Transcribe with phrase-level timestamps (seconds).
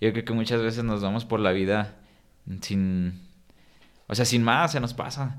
[0.00, 1.96] yo creo que muchas veces nos vamos por la vida
[2.62, 3.20] sin,
[4.06, 5.38] o sea, sin más, se nos pasa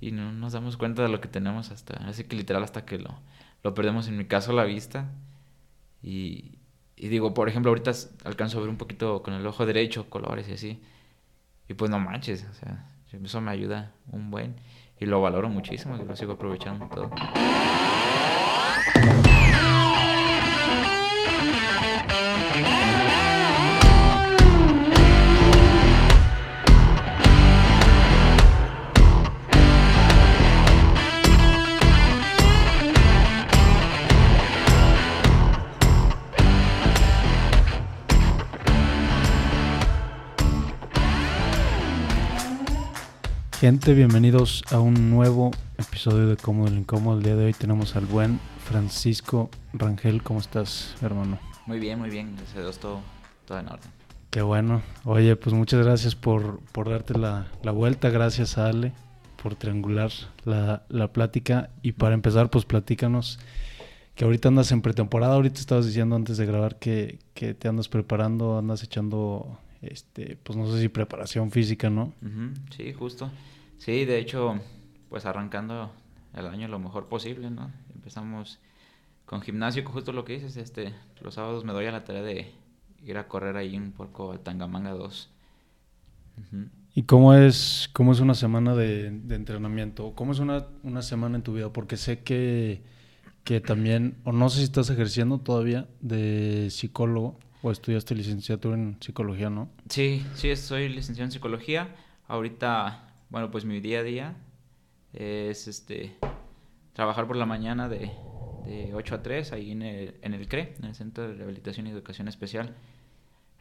[0.00, 2.98] y no nos damos cuenta de lo que tenemos hasta, así que literal hasta que
[2.98, 3.20] lo,
[3.62, 5.10] lo perdemos, en mi caso, la vista.
[6.02, 6.58] Y,
[6.96, 7.92] y digo, por ejemplo, ahorita
[8.24, 10.82] alcanzo a ver un poquito con el ojo derecho, colores y así.
[11.68, 14.56] Y pues no manches, o sea, eso me ayuda un buen.
[15.00, 17.10] Y lo valoro muchísimo y lo sigo aprovechando todo.
[43.60, 47.18] Gente, bienvenidos a un nuevo episodio de Cómodo el Incómodo.
[47.18, 50.22] El día de hoy tenemos al buen Francisco Rangel.
[50.22, 51.40] ¿Cómo estás, hermano?
[51.66, 52.36] Muy bien, muy bien.
[52.36, 53.00] Gracias a Dios, todo,
[53.46, 53.90] todo en orden.
[54.30, 54.82] Qué bueno.
[55.04, 58.10] Oye, pues muchas gracias por, por darte la, la, vuelta.
[58.10, 58.92] Gracias a Ale
[59.42, 60.12] por triangular
[60.44, 61.70] la, la, plática.
[61.82, 63.40] Y para empezar, pues platícanos
[64.14, 65.34] que ahorita andas en pretemporada.
[65.34, 70.56] Ahorita estabas diciendo antes de grabar que, que te andas preparando, andas echando este, pues
[70.56, 72.12] no sé si preparación física, ¿no?
[72.76, 73.30] Sí, justo.
[73.78, 74.58] Sí, de hecho,
[75.08, 75.92] pues arrancando
[76.34, 77.70] el año lo mejor posible, ¿no?
[77.94, 78.58] Empezamos
[79.24, 82.52] con gimnasio, justo lo que dices, este, los sábados me doy a la tarea de
[83.04, 85.30] ir a correr ahí un poco al Tangamanga 2.
[86.94, 90.12] ¿Y cómo es, cómo es una semana de, de, entrenamiento?
[90.14, 91.72] ¿Cómo es una, una semana en tu vida?
[91.72, 92.82] Porque sé que,
[93.44, 98.96] que también, o no sé si estás ejerciendo todavía de psicólogo, ¿O estudiaste licenciatura en
[99.00, 99.68] psicología, no?
[99.88, 101.94] Sí, sí, soy licenciado en psicología.
[102.28, 104.36] Ahorita, bueno, pues mi día a día
[105.12, 106.16] es este
[106.92, 108.10] trabajar por la mañana de,
[108.64, 111.86] de 8 a 3 ahí en el, en el CRE, en el Centro de Rehabilitación
[111.86, 112.74] y Educación Especial.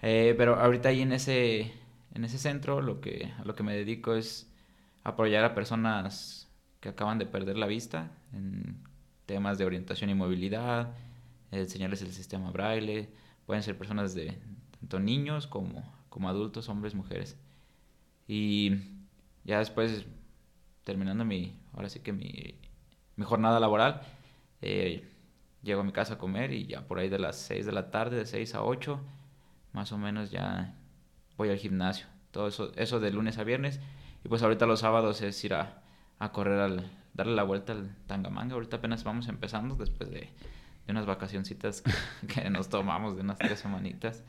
[0.01, 1.71] Eh, pero ahorita ahí en ese,
[2.13, 4.51] en ese centro lo que, a lo que me dedico es
[5.03, 6.47] apoyar a personas
[6.79, 8.77] que acaban de perder la vista en
[9.25, 10.93] temas de orientación y movilidad,
[11.51, 13.09] enseñarles el sistema braille,
[13.47, 14.37] Pueden ser personas de
[14.79, 17.39] tanto niños como, como adultos, hombres, mujeres.
[18.27, 18.73] Y
[19.45, 20.05] ya después,
[20.83, 22.59] terminando mi, ahora sí que mi,
[23.15, 24.01] mi jornada laboral,
[24.61, 25.09] eh,
[25.63, 27.89] llego a mi casa a comer y ya por ahí de las 6 de la
[27.89, 28.99] tarde, de 6 a 8,
[29.71, 30.75] más o menos ya
[31.37, 32.05] voy al gimnasio.
[32.31, 33.79] Todo eso, eso de lunes a viernes.
[34.25, 35.83] Y pues ahorita los sábados es ir a,
[36.19, 38.55] a correr, al, darle la vuelta al Tangamanga.
[38.55, 40.29] Ahorita apenas vamos empezando después de
[40.87, 41.83] de unas vacacioncitas
[42.33, 44.23] que, nos tomamos de unas tres semanitas.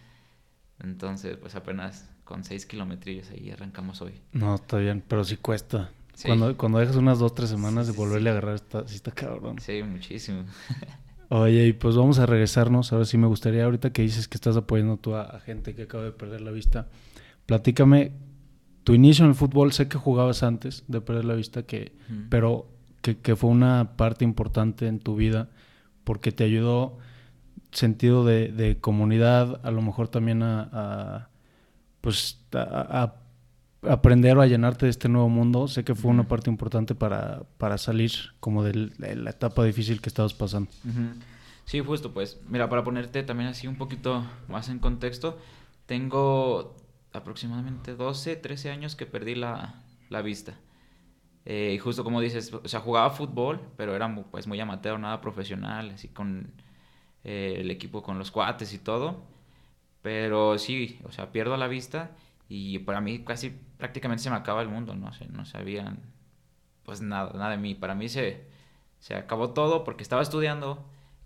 [0.80, 4.20] Entonces, pues apenas con seis kilometrillos ahí arrancamos hoy.
[4.32, 5.90] No, está bien, pero sí cuesta.
[6.24, 9.60] Cuando, cuando dejas unas dos, tres semanas de volverle a agarrar, está, sí está cabrón.
[9.60, 10.44] Sí, muchísimo.
[11.30, 12.92] Oye, y pues vamos a regresarnos.
[12.92, 16.04] Ahora sí me gustaría, ahorita que dices que estás apoyando tú a, gente que acaba
[16.04, 16.88] de perder la vista,
[17.46, 18.12] platícame
[18.82, 19.72] tu inicio en el fútbol.
[19.72, 21.92] Sé que jugabas antes de perder la vista, que,
[22.30, 22.66] pero
[23.00, 25.50] que, que, fue una parte importante en tu vida
[26.08, 26.96] porque te ayudó
[27.70, 31.28] sentido de, comunidad, a lo mejor también a,
[32.00, 33.16] pues a,
[33.82, 35.68] aprender o a llenarte de este nuevo mundo.
[35.68, 38.10] Sé que fue una parte importante para, para salir
[38.40, 40.70] como de la etapa difícil que estabas pasando.
[41.66, 45.36] Sí, justo, pues, mira, para ponerte también así un poquito más en contexto,
[45.84, 46.74] tengo
[47.12, 50.54] aproximadamente 12, 13 años que perdí la, la vista.
[51.50, 55.22] Eh, y justo como dices, o sea, jugaba fútbol, pero era pues muy amateur, nada
[55.22, 56.52] profesional, así con
[57.24, 59.22] eh, el equipo, con los cuates y todo.
[60.02, 62.10] Pero sí, o sea, pierdo la vista
[62.50, 66.00] y para mí casi prácticamente se me acaba el mundo, no sé, no sabían
[66.84, 67.74] pues nada, nada de mí.
[67.74, 68.44] Para mí se,
[69.00, 70.84] se acabó todo porque estaba estudiando,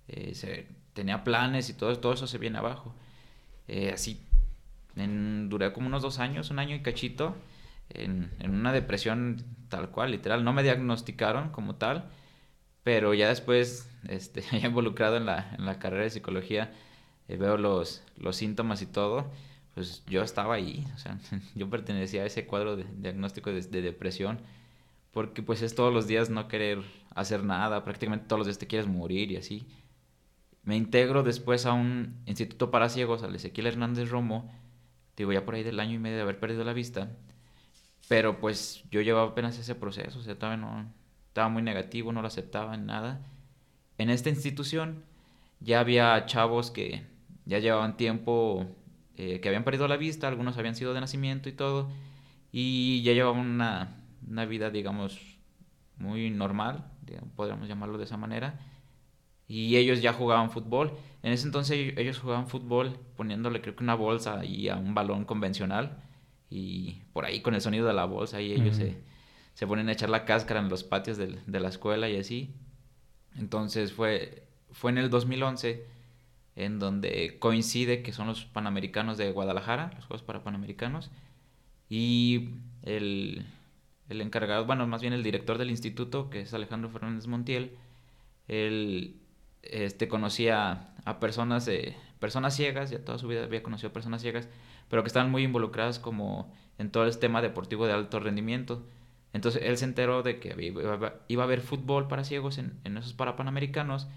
[0.09, 2.95] eh, tenía planes y todo, todo eso se viene abajo.
[3.93, 4.21] así,
[4.97, 7.35] en, duré como unos dos años, un año y cachito
[7.95, 10.45] en, una depresión tal cual, literal.
[10.45, 12.11] No me diagnosticaron como tal,
[12.83, 16.73] pero ya después, este, ya involucrado en la, en la carrera de psicología,
[17.29, 19.31] eh, veo los, los síntomas y todo,
[19.75, 21.19] pues yo estaba ahí, o sea,
[21.55, 24.41] yo pertenecía a ese cuadro de diagnóstico de, depresión,
[25.13, 26.83] porque pues es todos los días no querer
[27.15, 29.67] hacer nada, prácticamente todos los días te quieres morir y así.
[30.65, 34.51] Me integro después a un instituto para ciegos, al Ezequiel Hernández Romo,
[35.17, 37.11] digo, ya por ahí del año y medio de haber perdido la vista,
[38.09, 40.93] pero pues yo llevaba apenas ese proceso, o sea, todavía no,
[41.33, 43.25] estaba muy negativo, no lo aceptaba en nada.
[43.97, 45.03] En esta institución
[45.61, 47.07] ya había chavos que
[47.47, 48.67] ya llevaban tiempo,
[49.17, 51.91] eh, que habían perdido la vista, algunos habían sido de nacimiento y todo,
[52.53, 53.97] y ya llevaban una,
[54.29, 55.19] una vida, digamos,
[55.97, 56.85] muy normal,
[57.37, 58.61] podríamos llamarlo de esa manera,
[59.49, 60.93] y ellos ya jugaban fútbol.
[61.23, 65.25] En ese entonces ellos jugaban fútbol poniéndole creo que una bolsa ahí a un balón
[65.25, 66.03] convencional
[66.53, 68.99] y por ahí con el sonido de la bolsa ahí ellos se,
[69.55, 72.55] se, ponen a echar la cáscara en los patios de, de, la escuela y así.
[73.39, 75.87] Entonces fue, fue en el 2011
[76.57, 81.11] en donde coincide que son los Panamericanos de Guadalajara, los Juegos para Panamericanos,
[81.89, 82.51] y
[82.83, 83.47] el,
[84.11, 87.77] el encargado, bueno, más bien el director del instituto, que es Alejandro Fernández Montiel,
[88.49, 89.17] él
[89.63, 94.21] este, conocía a personas, eh, personas ciegas, ya toda su vida había conocido a personas
[94.21, 94.49] ciegas,
[94.89, 98.85] pero que estaban muy involucradas como en todo el tema deportivo de alto rendimiento.
[99.33, 100.55] Entonces él se enteró de que
[101.29, 104.09] iba a haber fútbol para ciegos en, en esos Parapanamericanos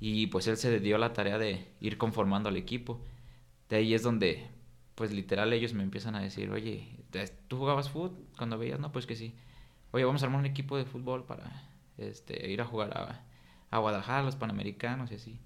[0.00, 3.00] y pues él se dio la tarea de ir conformando al equipo.
[3.68, 4.48] De ahí es donde,
[4.96, 6.88] pues literal ellos me empiezan a decir, oye,
[7.46, 8.80] ¿tú jugabas fútbol cuando veías?
[8.80, 9.34] No, pues que sí.
[9.92, 11.44] Oye, vamos a armar un equipo de fútbol para
[11.98, 13.24] este, ir a jugar a,
[13.70, 15.38] a Guadalajara, los Panamericanos y así.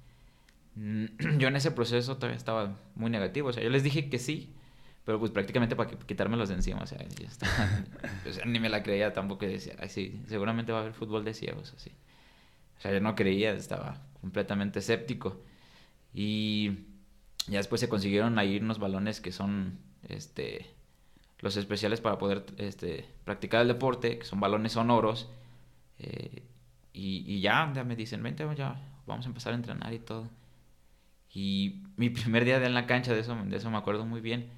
[1.39, 3.49] Yo en ese proceso todavía estaba muy negativo.
[3.49, 4.55] O sea, yo les dije que sí,
[5.05, 6.81] pero pues prácticamente para quitármelos de encima.
[6.85, 6.87] O
[8.33, 9.47] sea, ni me la creía tampoco.
[9.47, 11.91] Decía, ay, sí, seguramente va a haber fútbol de ciegos, así.
[12.79, 15.41] O sea, yo no creía, estaba completamente escéptico.
[16.13, 16.79] Y
[17.47, 19.79] ya después se consiguieron ahí unos balones que son
[20.09, 20.67] este,
[21.41, 25.29] los especiales para poder este, practicar el deporte, que son balones sonoros.
[25.99, 26.43] Eh,
[26.93, 30.29] y, ya, ya me dicen, vente, ya vamos a empezar a entrenar y todo.
[31.33, 34.49] Y mi primer día en la cancha, de eso, de eso me acuerdo muy bien.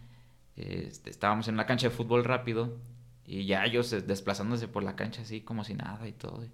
[0.57, 2.77] Este, estábamos en una cancha de fútbol rápido
[3.25, 6.45] y ya ellos desplazándose por la cancha así como si nada y todo.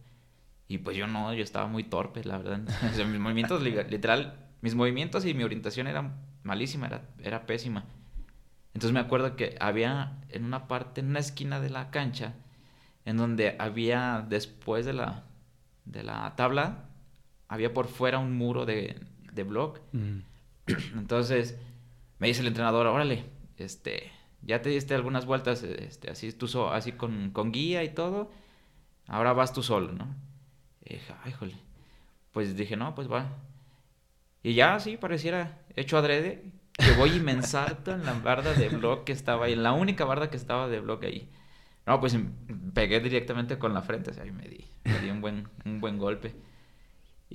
[0.68, 2.58] Y pues yo no, yo estaba muy torpe, la verdad.
[3.06, 7.84] mis movimientos, literal, mis movimientos y mi orientación eran malísima, era, era pésima.
[8.74, 12.34] Entonces me acuerdo que había en una parte, en una esquina de la cancha,
[13.04, 15.24] en donde había, después de la,
[15.84, 16.88] de la tabla,
[17.48, 19.00] había por fuera un muro de,
[19.34, 19.80] de.
[19.92, 20.20] Mm.
[20.98, 21.58] Entonces
[22.18, 23.24] me dice el entrenador, órale,
[23.58, 24.10] este,
[24.42, 28.30] ya te diste algunas vueltas, este, así, tú así con, con guía y todo,
[29.06, 30.14] ahora vas tú solo, ¿no?
[30.84, 31.56] Y dije, ay, jole.
[32.32, 33.32] Pues dije, no, pues va.
[34.42, 36.44] Y ya, sí, pareciera hecho adrede,
[36.76, 39.72] que voy y me ensarto en la barda de blog que estaba ahí, en la
[39.72, 41.28] única barda que estaba de blog ahí.
[41.86, 42.16] No, pues
[42.72, 45.80] pegué directamente con la frente, o sea, ahí me di, me di un buen, un
[45.80, 46.34] buen golpe.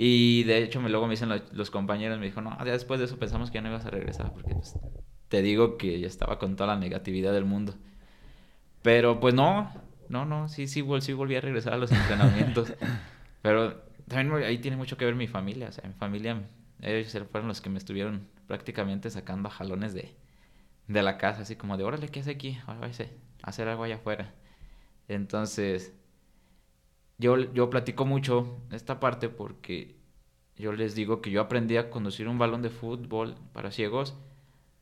[0.02, 3.06] Y de hecho, me, luego me dicen los, compañeros, me dijo, no, ya después de
[3.06, 4.80] eso pensamos que ya no ibas a regresar, porque pues,
[5.28, 7.76] te digo que ya estaba con toda la negatividad del mundo.
[8.82, 9.70] Pero pues no,
[10.08, 12.72] no, no, sí, sí, sí volví a regresar a los entrenamientos.
[13.42, 15.68] Pero también ahí tiene mucho que ver mi familia.
[15.68, 16.48] O sea, mi familia,
[16.82, 20.16] ellos fueron los que me estuvieron prácticamente sacando a jalones de,
[20.88, 22.58] de la casa, así como de, órale, ¿qué hace aquí?
[22.68, 24.34] Ahora a hacer algo allá afuera.
[25.10, 25.94] Entonces,
[27.20, 29.96] yo, yo platico mucho esta parte porque
[30.58, 34.16] yo les digo que yo aprendí a conducir un balón de fútbol para ciegos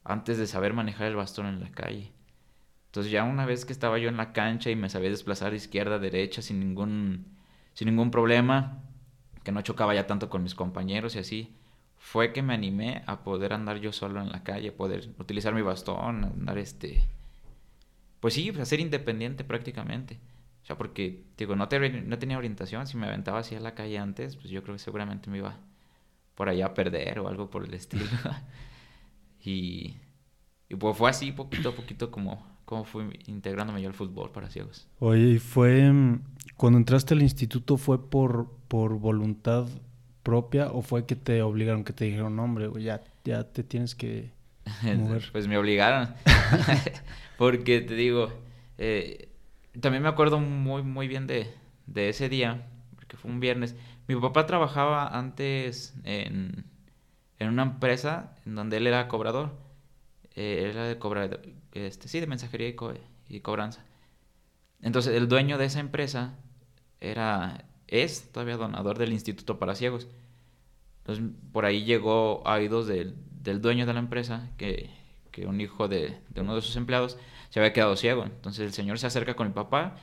[0.04, 2.12] antes de saber manejar el bastón en la calle.
[2.86, 5.57] Entonces ya una vez que estaba yo en la cancha y me sabía desplazar de
[5.57, 7.38] izquierda derecha sin ningún
[7.74, 8.81] sin ningún problema,
[9.44, 11.54] que no chocaba ya tanto con mis compañeros y así,
[12.00, 15.62] fue que me animé a poder andar yo solo en la calle, poder utilizar mi
[15.62, 17.07] bastón, andar este...
[18.19, 20.19] Pues sí, a ser independiente prácticamente.
[20.68, 21.69] O sea, porque, digo, no,
[22.06, 22.88] no tenía orientación.
[22.88, 25.58] Si me aventaba así a la calle antes, pues yo creo que seguramente me iba
[26.36, 28.04] por allá a perder o algo por el estilo.
[29.46, 29.96] y,
[30.68, 34.50] y pues fue así, poquito a poquito, como, como fui integrándome yo al fútbol para
[34.50, 34.90] ciegos.
[35.00, 36.19] Oye, ¿y fue mm,
[36.57, 39.69] cuando entraste al instituto fue por, por voluntad
[40.21, 44.31] propia o fue que te obligaron, que te dijeron, hombre, ya, ya te tienes que
[44.83, 45.30] mover?
[45.31, 46.14] pues me obligaron.
[47.38, 48.33] Porque te digo,
[48.78, 49.30] eh,
[49.80, 51.54] también me acuerdo muy, muy bien de,
[51.86, 53.76] de ese día, porque fue un viernes.
[54.07, 56.66] Mi papá trabajaba antes en,
[57.40, 59.68] en una empresa en donde él era cobrador
[60.38, 61.42] eh, era de cobrar,
[61.74, 62.69] este, sí, de mensajería
[63.28, 63.84] y, cobranza.
[64.84, 66.36] Entonces, el dueño de esa empresa
[67.02, 70.07] era, es todavía donador del Instituto para Ciegos.
[71.00, 74.92] Entonces, por ahí llegó a oídos del, del dueño de la empresa que,
[75.31, 77.18] que un hijo de, de, uno de sus empleados
[77.57, 78.23] se había quedado ciego.
[78.23, 79.95] Entonces, el señor se acerca con el papá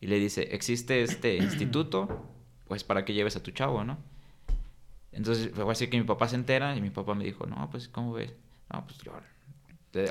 [0.00, 2.24] y le dice, existe este instituto,
[2.68, 3.98] pues para que lleves a tu chavo, ¿no?
[5.10, 7.88] Entonces, fue así que mi papá se entera y mi papá me dijo, no, pues,
[7.88, 8.32] ¿cómo ves?
[8.72, 9.12] No, pues yo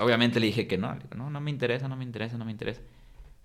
[0.04, 0.94] Obviamente le dije que no.
[1.16, 2.82] no, no me interesa, no me interesa, no me interesa.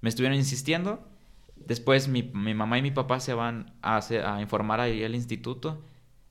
[0.00, 1.06] Me estuvieron insistiendo.
[1.54, 5.80] Después mi, mi mamá y mi papá se van a, a informar ahí al instituto.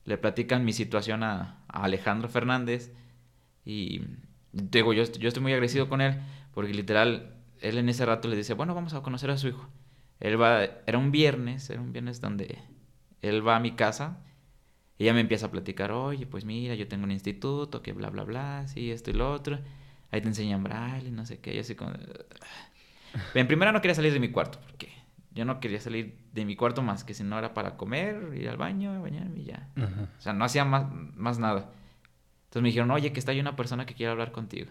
[0.04, 2.92] Le platican mi situación a, Alejandro Fernández.
[3.64, 4.02] Y
[4.52, 6.20] digo, yo, yo estoy muy agradecido con él.
[6.54, 9.68] Porque literal, él en ese rato le dice, bueno, vamos a conocer a su hijo.
[10.20, 12.58] Él va, era un viernes, era un viernes donde
[13.20, 14.24] él va a mi casa.
[14.98, 18.24] ella me empieza a platicar, oye, pues mira, yo tengo un instituto, que bla, bla,
[18.24, 19.58] bla, sí, esto y lo otro.
[20.10, 21.54] Ahí te enseñan braille, no sé qué.
[21.54, 21.92] Yo así como...
[23.34, 24.92] En primera no quería salir de mi cuarto, porque
[25.32, 28.48] yo no quería salir de mi cuarto más que si no era para comer, ir
[28.48, 29.68] al baño, bañarme y ya.
[30.18, 31.72] O sea, no hacía más, más nada.
[32.44, 34.70] Entonces me dijeron, oye, que está ahí una persona que quiere hablar contigo.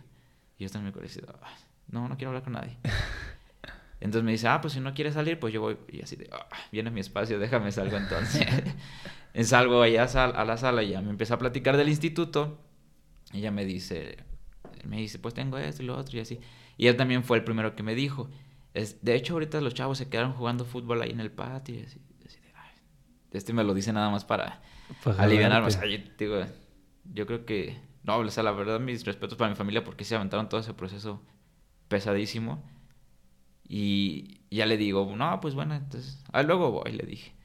[0.57, 1.25] Y yo estaba mi corazón,
[1.87, 2.77] no, no quiero hablar con nadie.
[4.03, 5.77] Entonces me dice, ah, pues si no quieres salir, pues yo voy.
[5.87, 8.45] Y así de, ah, viene mi espacio, déjame salgo entonces.
[9.43, 12.59] salgo allá a la sala y ya me empieza a platicar del instituto.
[13.31, 14.17] Y ella me dice,
[14.83, 16.41] me dice, pues tengo esto y lo otro y así.
[16.75, 18.29] Y él también fue el primero que me dijo.
[18.73, 21.83] Es, de hecho, ahorita los chavos se quedaron jugando fútbol ahí en el patio y
[21.83, 22.01] así.
[22.25, 22.39] así
[23.31, 24.61] de, este me lo dice nada más para
[25.17, 25.65] aliviarme.
[25.65, 26.43] O sea, yo, digo,
[27.13, 30.13] yo creo que, no, o sea, la verdad, mis respetos para mi familia porque se
[30.13, 31.21] aventaron todo ese proceso
[31.93, 32.63] pesadísimo.
[33.67, 37.35] Y ya le digo, no, pues bueno, entonces, ah, luego voy, le dije.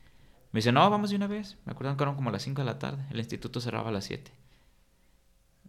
[0.52, 1.58] Me dice, no, vamos de una vez.
[1.66, 3.04] Me acuerdo que eran como a las 5 de la tarde.
[3.10, 4.32] El instituto cerraba a las 7.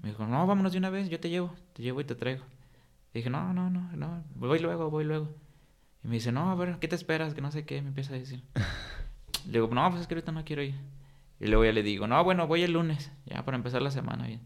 [0.01, 2.45] Me dijo, no, vámonos de una vez, yo te llevo, te llevo y te traigo.
[3.13, 5.27] Le dije, no, no, no, no, voy luego, voy luego.
[6.01, 7.33] Y me dice, no, a ver, ¿qué te esperas?
[7.33, 8.41] Que no sé qué, me empieza a decir.
[9.45, 10.75] le digo, no, pues es que ahorita no quiero ir.
[11.41, 14.25] Y luego ya le digo, no, bueno, voy el lunes, ya para empezar la semana
[14.25, 14.41] bien.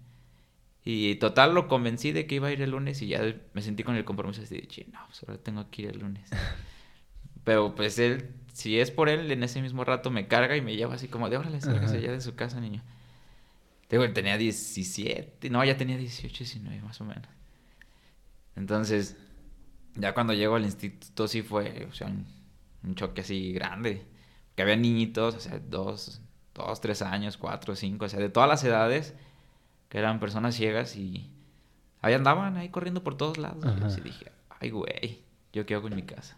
[0.86, 3.22] Y total lo convencí de que iba a ir el lunes y ya
[3.54, 6.30] me sentí con el compromiso así de, no, pues ahora tengo que ir el lunes.
[7.44, 10.76] Pero pues él, si es por él, en ese mismo rato me carga y me
[10.76, 12.84] lleva así como de, órale, sálgase ya de su casa, niño.
[13.90, 17.28] Digo, él tenía 17, no, ya tenía 18, 19 más o menos.
[18.56, 19.18] Entonces,
[19.96, 24.06] ya cuando llego al instituto sí fue, o sea, un, choque así grande.
[24.56, 26.22] Que había niñitos, o sea, dos,
[26.54, 29.14] dos, tres años, cuatro, cinco, o sea, de todas las edades,
[29.94, 31.30] que eran personas ciegas y
[32.02, 33.64] ahí andaban, ahí corriendo por todos lados.
[33.80, 35.20] Y así dije, ay, güey,
[35.54, 36.36] ¿yo qué hago en mi casa?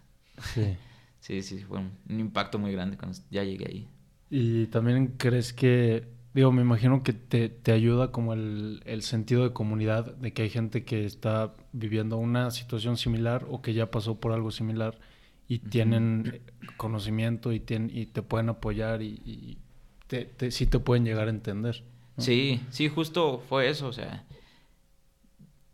[0.53, 0.75] Sí.
[1.21, 3.87] sí, sí, fue un, impacto muy grande cuando ya llegué ahí.
[4.29, 9.43] ¿Y también crees que Digo, me imagino que te, te ayuda como el, el, sentido
[9.43, 13.89] de comunidad, de que hay gente que está viviendo una situación similar o que ya
[13.89, 14.99] pasó por algo similar
[15.47, 16.41] y tienen
[16.75, 19.59] conocimiento y, tienen, y te pueden apoyar y, y
[20.07, 21.85] te, sí te pueden llegar a entender.
[22.17, 24.25] Sí, sí, justo fue eso, o sea,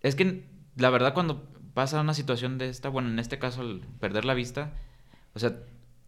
[0.01, 0.43] es que
[0.75, 4.33] la verdad cuando pasa una situación de esta, bueno, en este caso el perder la
[4.33, 4.74] vista,
[5.33, 5.60] o sea,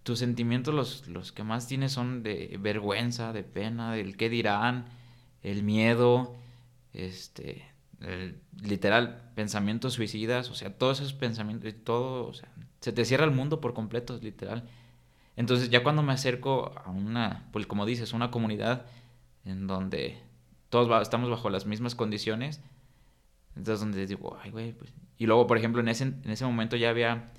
[0.04, 4.86] tus sentimientos los, los que más tienes son de vergüenza, de pena, del qué dirán,
[5.44, 6.36] el miedo,
[6.94, 7.66] este,
[8.62, 12.50] literal, pensamientos suicidas, o sea, todos esos pensamientos, todo, o sea,
[12.82, 14.68] se te cierra el mundo por completo, literal.
[15.36, 18.86] Entonces ya cuando me acerco a una, pues como dices, una comunidad
[19.46, 20.18] en donde
[20.70, 22.62] todos estamos bajo las mismas condiciones,
[23.56, 24.94] entonces donde digo, ay, güey, pues...
[25.18, 27.32] Y luego, por ejemplo, en ese, en ese momento ya había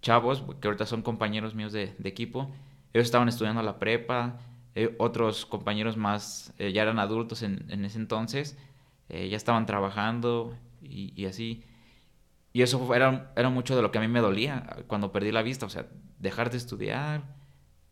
[0.00, 2.52] chavos, que ahorita son compañeros míos de, equipo,
[2.92, 4.38] ellos estaban estudiando la prepa,
[4.74, 8.56] eh, otros compañeros más eh, ya eran adultos en, ese entonces,
[9.08, 11.64] eh, ya estaban trabajando y, así.
[12.52, 15.42] Y eso era, era, mucho de lo que a mí me dolía cuando perdí la
[15.42, 17.24] vista, o sea, dejar de estudiar,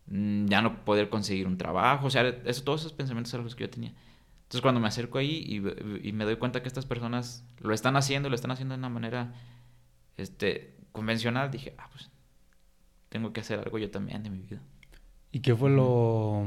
[0.07, 3.63] ya no poder conseguir un trabajo, o sea, eso, todos esos pensamientos eran los que
[3.63, 3.93] yo tenía.
[4.43, 7.95] Entonces cuando me acerco ahí y, y, me doy cuenta que estas personas lo están
[7.95, 9.33] haciendo, lo están haciendo de una manera
[10.17, 12.11] este, convencional, dije, ah, pues
[13.09, 14.61] tengo que hacer algo yo también de mi vida.
[15.31, 16.45] ¿Y qué fue lo,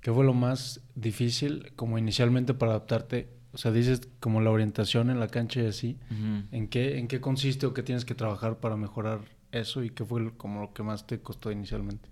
[0.00, 3.28] qué fue lo más difícil como inicialmente para adaptarte?
[3.52, 5.98] O sea, dices como la orientación en la cancha y así.
[6.50, 9.20] ¿En, qué, ¿En qué consiste o qué tienes que trabajar para mejorar
[9.52, 9.84] eso?
[9.84, 12.08] ¿Y qué fue como lo que más te costó inicialmente?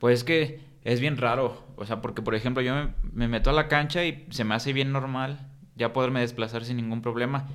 [0.00, 1.62] Pues que es bien raro.
[1.76, 4.56] O sea, porque por ejemplo yo me, me meto a la cancha y se me
[4.56, 7.46] hace bien normal ya poderme desplazar sin ningún problema.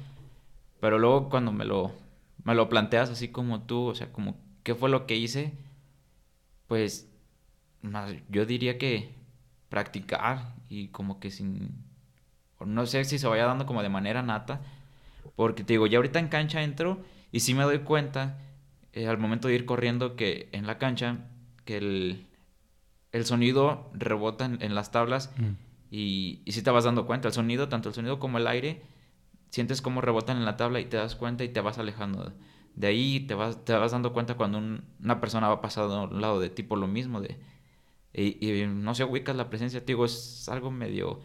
[0.80, 1.92] Pero luego cuando me lo
[2.46, 5.52] me lo planteas así como tú, o sea, como qué fue lo que hice,
[6.68, 7.10] pues
[8.30, 9.10] yo diría que
[9.70, 11.84] practicar y como que sin,
[12.64, 14.62] no sé si se vaya dando como de manera nata,
[15.36, 17.00] porque te digo, ya ahorita en cancha entro
[17.32, 18.40] y sí me doy cuenta
[18.94, 21.18] eh, al momento de ir corriendo que en la cancha,
[21.66, 22.28] que el,
[23.16, 25.52] el sonido rebota en, las tablas mm.
[25.90, 28.82] y, y sí te vas dando cuenta, el sonido, tanto el sonido como el aire,
[29.52, 32.34] sientes cómo rebotan en la tabla y te das cuenta y te vas alejando.
[32.76, 36.20] De ahí te vas, te vas dando cuenta cuando una persona va pasando a un
[36.20, 37.22] lado de tipo lo mismo.
[37.22, 37.40] De,
[38.14, 41.22] y, no se ubicas la presencia, digo, es algo medio,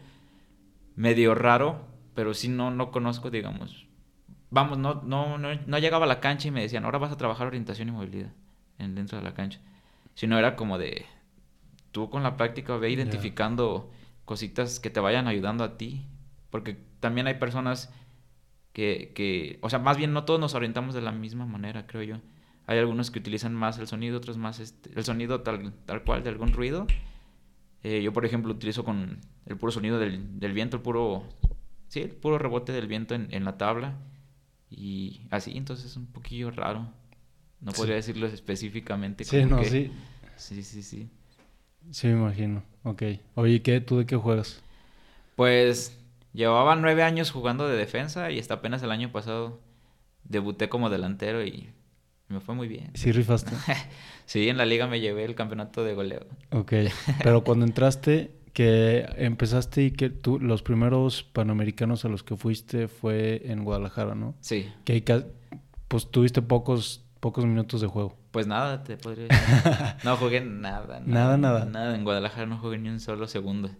[0.95, 3.85] medio raro, pero sí no, no conozco, digamos.
[4.49, 7.47] Vamos, no, no, no, llegaba a la cancha y me decían, ahora vas a trabajar
[7.47, 8.31] orientación y movilidad
[8.77, 9.59] en, dentro de la cancha.
[10.13, 11.05] Sino era como de,
[11.91, 13.91] tú con la práctica ve identificando
[14.25, 16.05] cositas que te vayan ayudando a ti.
[16.49, 17.93] Porque también hay personas
[18.73, 22.03] que, que, o sea, más bien no todos nos orientamos de la misma manera, creo
[22.03, 22.15] yo.
[22.67, 26.23] Hay algunos que utilizan más el sonido, otros más este, el sonido tal, tal cual
[26.23, 26.87] de algún ruido.
[27.83, 31.23] Eh, yo, por ejemplo, utilizo con el puro sonido del, del viento, el puro,
[31.87, 33.95] sí, el puro rebote del viento en, en la tabla.
[34.69, 36.87] Y así, entonces es un poquillo raro.
[37.59, 37.77] No Sí.
[37.77, 39.23] podría decirlo específicamente.
[39.25, 39.91] Sí, no, que- sí.
[40.37, 41.09] Sí, sí, sí.
[41.89, 42.63] Sí, me imagino.
[42.83, 43.03] Ok.
[43.35, 43.81] Oye, ¿qué?
[43.81, 44.61] ¿Tú de qué juegas?
[45.35, 45.97] Pues
[46.33, 49.59] llevaba nueve años jugando de defensa y hasta apenas el año pasado
[50.23, 51.69] debuté como delantero y
[52.27, 52.91] me fue muy bien.
[52.93, 53.51] Sí, rifaste.
[54.25, 56.25] Sí, en la liga me llevé el campeonato de goleo.
[56.51, 56.73] Ok.
[57.23, 62.87] Pero cuando entraste, que empezaste y que tú, los primeros panamericanos a los que fuiste
[62.87, 64.35] fue en Guadalajara, ¿no?
[64.39, 65.03] Sí, Que
[65.89, 68.17] pues tuviste pocos, pocos minutos de juego.
[68.31, 69.47] pues nada, te podría decir.
[70.03, 71.63] No jugué nada, Nada, nada.
[71.63, 73.71] Nada, en Guadalajara no jugué ni un solo segundo.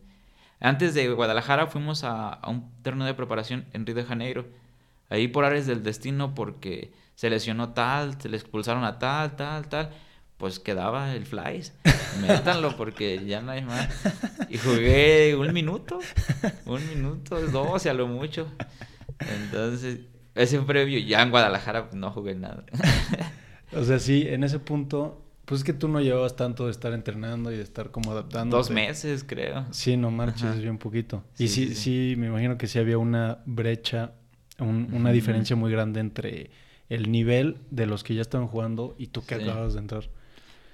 [0.61, 4.45] Antes de Guadalajara fuimos a, a un torneo de preparación en Río de Janeiro.
[5.09, 9.67] Ahí por áreas del destino porque se lesionó tal, se le expulsaron a tal, tal,
[9.67, 9.89] tal.
[10.37, 11.73] Pues quedaba el Flies.
[12.21, 13.89] Métanlo porque ya no hay más.
[14.49, 15.99] Y jugué un minuto.
[16.65, 18.47] Un minuto, dos a lo mucho.
[19.19, 19.99] Entonces,
[20.35, 22.63] ese previo, ya en Guadalajara pues, no jugué nada.
[23.73, 26.91] O sea, sí, en ese punto, pues es que tú no llevabas tanto de estar
[26.91, 28.57] entrenando y de estar como adaptando.
[28.57, 29.65] Dos meses, creo.
[29.71, 31.23] Sí, no marches, bien poquito.
[31.35, 34.11] Sí, y sí, sí, me imagino que sí había una brecha,
[34.59, 36.51] un- una diferencia muy grande entre
[36.89, 39.43] el nivel de los que ya estaban jugando y tú que Sí.
[39.43, 40.03] acabas de entrar.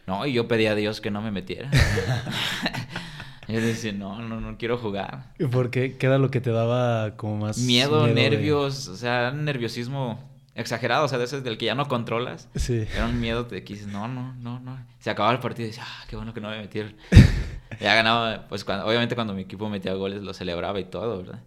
[0.08, 1.70] No, y yo pedí a Dios que no me metiera.
[3.54, 5.34] yo decía, no, no, no quiero jugar.
[5.40, 5.98] ¿Y por qué?
[5.98, 10.20] ¿Qué era lo que te daba como más Miedo, nervios, o sea, un nerviosismo
[10.56, 12.50] exagerado, o sea, de ese del que ya no controlas.
[12.56, 12.86] Sí.
[12.94, 14.78] Era un miedo de que dices, no, no, no, no.
[15.00, 16.96] Se acababa el partido y decía, ah, qué bueno que no me metieron.
[17.80, 21.44] ya ganaba, pues cuando- obviamente cuando mi equipo metía goles lo celebraba y todo, ¿verdad?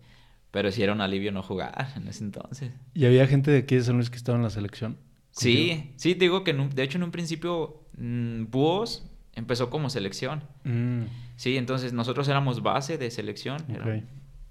[0.53, 2.73] Pero sí era un alivio no jugar en ese entonces.
[2.95, 4.97] ¿Y había gente de aquí de San Luis que estaba en la selección?
[5.33, 9.05] Sí, sí, te digo que en un- de hecho en un principio mm, Búhos
[9.35, 10.43] empezó como selección.
[10.65, 11.03] Mm,
[11.41, 13.63] Sí, entonces nosotros éramos base de selección.
[13.63, 13.71] ok.
[13.77, 14.05] Era-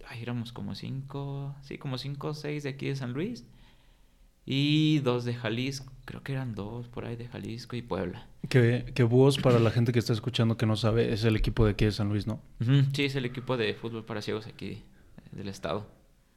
[0.07, 3.45] ay, éramos como cinco, sí, como cinco o seis de aquí de San Luis.
[4.43, 8.25] Y dos de Jalisco, creo que eran dos por ahí de Jalisco y Puebla.
[8.49, 11.63] Que, que Búhos, para la gente que está escuchando que no sabe, es el equipo
[11.63, 12.41] de aquí de San Luis, ¿no?
[12.59, 14.81] Ujú, Sí, es el equipo de fútbol para ciegos aquí eh,
[15.33, 15.85] del estado.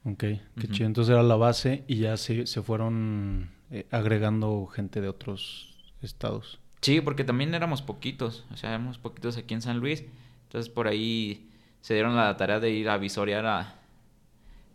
[0.05, 0.67] Ok, qué Ujú.
[0.75, 0.87] chido.
[0.87, 6.61] Entonces era la base y ya se, se fueron eh, agregando gente de otros estados.
[6.83, 10.05] Sí, porque también éramos poquitos, o sea, éramos poquitos aquí en San Luis.
[10.53, 11.49] Entonces por ahí
[11.81, 13.81] se dieron la tarea de ir a visorear a...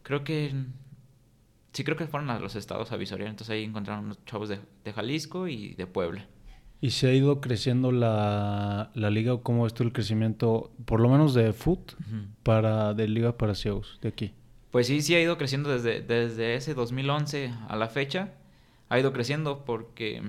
[0.02, 0.52] Creo que...
[1.72, 3.30] Sí, creo que fueron a los estados a visorear.
[3.30, 6.26] Entonces ahí encontraron unos chavos de, de Jalisco y de Puebla.
[6.82, 11.10] ¿Y se ha ido creciendo la, la liga o cómo estuvo el crecimiento, por lo
[11.10, 11.94] menos de foot,
[12.42, 14.34] para, de liga para ciegos, de aquí?
[14.72, 18.34] Pues sí, sí ha ido creciendo desde, desde ese 2011 a la fecha.
[18.90, 20.24] Ha ido creciendo porque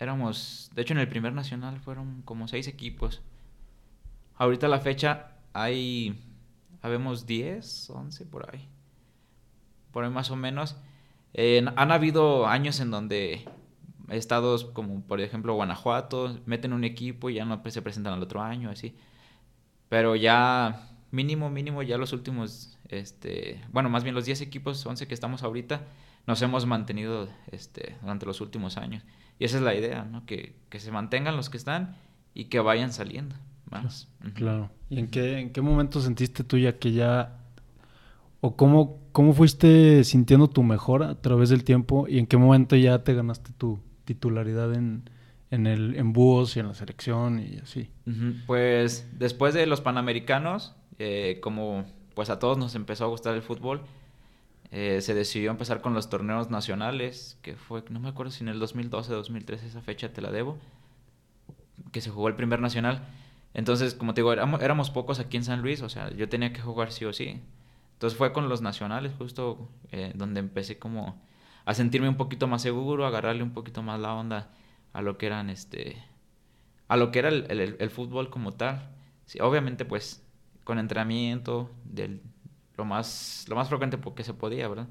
[0.00, 3.20] éramos, de hecho en el primer nacional fueron como seis equipos.
[4.38, 6.16] Ahorita la fecha hay,
[6.80, 8.68] habemos 10, 11 por ahí.
[9.90, 10.76] Por ahí más o menos.
[11.36, 13.44] Han habido años en donde
[14.08, 18.40] estados como por ejemplo Guanajuato meten un equipo y ya no se presentan al otro
[18.40, 18.94] año, así.
[19.88, 25.08] Pero ya mínimo, mínimo, ya los últimos, este, bueno, más bien los 10 equipos, 11
[25.08, 25.82] que estamos ahorita,
[26.28, 29.02] nos hemos mantenido este, durante los últimos años.
[29.40, 30.26] Y esa es la idea, ¿no?
[30.26, 31.96] Que, que se mantengan los que están
[32.34, 33.34] y que vayan saliendo
[33.70, 34.08] más.
[34.34, 34.70] Claro.
[34.90, 37.38] ¿Y en qué, en qué momento sentiste tú ya que ya...
[38.40, 42.76] o cómo, cómo fuiste sintiendo tu mejora a través del tiempo y en qué momento
[42.76, 45.08] ya te ganaste tu titularidad en,
[45.50, 47.90] en, el, en Búhos y en la selección y así?
[48.46, 53.42] Pues después de los Panamericanos, eh, como pues a todos nos empezó a gustar el
[53.42, 53.82] fútbol,
[54.70, 58.48] eh, se decidió empezar con los torneos nacionales, que fue, no me acuerdo si en
[58.48, 60.58] el 2012 2013, esa fecha te la debo,
[61.92, 63.06] que se jugó el primer nacional.
[63.54, 66.60] Entonces, como te digo, éramos, pocos aquí en San Luis, o sea, yo tenía que
[66.60, 67.40] jugar sí o sí.
[67.94, 71.20] Entonces fue con los nacionales justo eh, donde empecé como
[71.64, 74.50] a sentirme un poquito más seguro, a agarrarle un poquito más la onda
[74.92, 76.02] a lo que eran este
[76.86, 78.88] a lo que era el, fútbol como tal.
[79.40, 80.22] Obviamente pues
[80.64, 82.22] con entrenamiento del
[82.76, 84.88] lo más lo más frecuente que se podía, ¿verdad?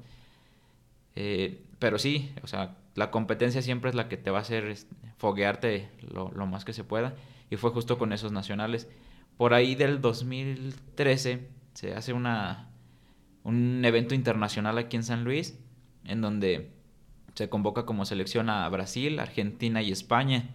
[1.16, 4.66] Eh, pero sí, o sea, la competencia siempre es la que te va a hacer
[4.66, 7.14] este, foguearte lo más que se pueda.
[7.50, 8.88] Y fue justo con esos nacionales.
[9.36, 12.70] Por ahí del 2013 se hace una,
[13.44, 15.58] un evento internacional aquí en San Luis,
[16.04, 16.72] en donde
[17.34, 20.50] se convoca como selección a Brasil, Argentina y España.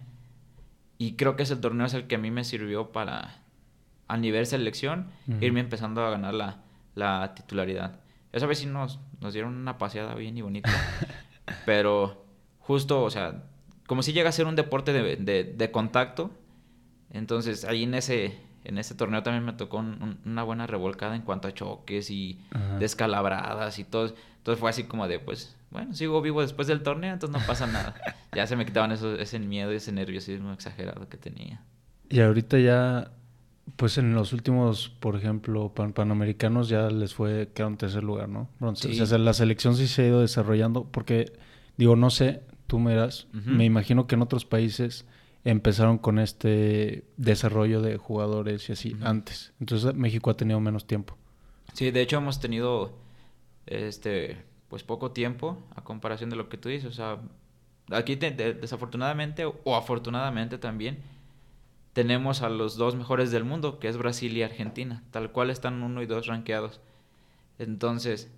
[0.98, 3.42] Y creo que ese torneo es el que a mí me sirvió para,
[4.06, 5.08] a nivel selección,
[5.40, 6.62] irme empezando a ganar la,
[6.94, 8.00] la titularidad.
[8.32, 10.70] Esa vez sí nos, nos dieron una paseada bien y bonita.
[11.66, 12.24] pero
[12.58, 13.44] justo, o sea,
[13.86, 16.30] como si llega a ser un deporte de, de- de contacto,
[17.14, 19.78] entonces ahí en ese, en ese torneo también me tocó
[20.24, 22.40] una buena revolcada en cuanto a choques y
[22.78, 24.14] descalabradas y todo.
[24.38, 27.66] Entonces fue así como de, pues, bueno, sigo vivo después del torneo, entonces no pasa
[27.66, 27.94] nada.
[28.34, 31.62] ya se me quitaban eso, ese miedo y ese nerviosismo exagerado que tenía.
[32.10, 33.12] Y ahorita ya,
[33.76, 38.48] pues en los últimos, por ejemplo, panamericanos ya les fue, quedaron en tercer lugar, ¿no?
[38.60, 41.32] O sea, la selección sí se ha ido desarrollando porque,
[41.76, 42.96] digo, no sé, tú me
[43.44, 45.06] me imagino que en otros países
[45.44, 49.52] empezaron con este desarrollo de jugadores y así antes.
[49.60, 51.16] Entonces México ha tenido menos tiempo.
[51.74, 52.96] Sí, de hecho hemos tenido
[53.66, 56.90] este pues poco tiempo a comparación de lo que tú dices.
[56.90, 57.18] O sea,
[57.90, 60.98] aquí desafortunadamente o afortunadamente también
[61.92, 65.82] tenemos a los dos mejores del mundo, que es Brasil y Argentina, tal cual están
[65.82, 66.80] uno y dos rankeados.
[67.58, 68.32] Entonces,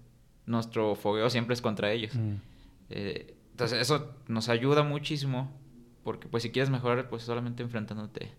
[0.45, 2.14] nuestro fogueo siempre es contra ellos.
[2.14, 2.35] Mm.
[2.90, 5.51] Eh, entonces, eso nos ayuda muchísimo
[6.07, 8.31] porque pues si quieres mejorar, pues solamente enfrentándote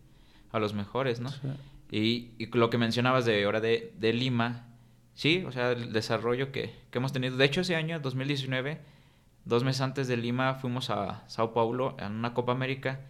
[0.54, 1.30] a los mejores, ¿no?
[1.92, 4.70] Y, y, lo que mencionabas de ahora de, de, Lima,
[5.16, 7.36] sí, o sea, el desarrollo que, que, hemos tenido.
[7.36, 8.80] De hecho, ese año, 2019,
[9.44, 13.02] dos meses antes de Lima, fuimos a Sao Paulo en una Copa América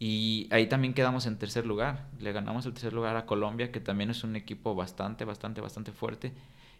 [0.00, 2.08] y ahí también quedamos en tercer lugar.
[2.18, 5.92] Le ganamos el tercer lugar a Colombia, que también es un equipo bastante, bastante, bastante
[5.92, 6.32] fuerte.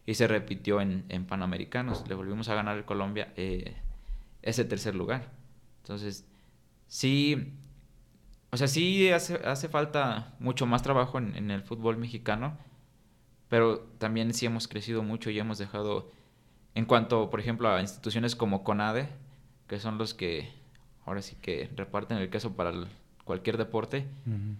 [0.04, 2.08] Y se repitió en, en Panamericanos.
[2.08, 3.76] Le volvimos a ganar a Colombia eh,
[4.42, 5.30] ese tercer lugar.
[5.84, 6.26] Entonces,
[6.94, 7.52] sí,
[8.52, 12.56] o sea, sí hace, hace falta mucho más trabajo en, el fútbol mexicano,
[13.48, 16.12] pero también sí hemos crecido mucho y hemos dejado,
[16.76, 19.08] en cuanto, por ejemplo, a instituciones como CONADE,
[19.66, 20.52] que son los que
[21.04, 22.72] ahora sí que reparten el queso para
[23.24, 24.06] cualquier deporte.
[24.24, 24.58] En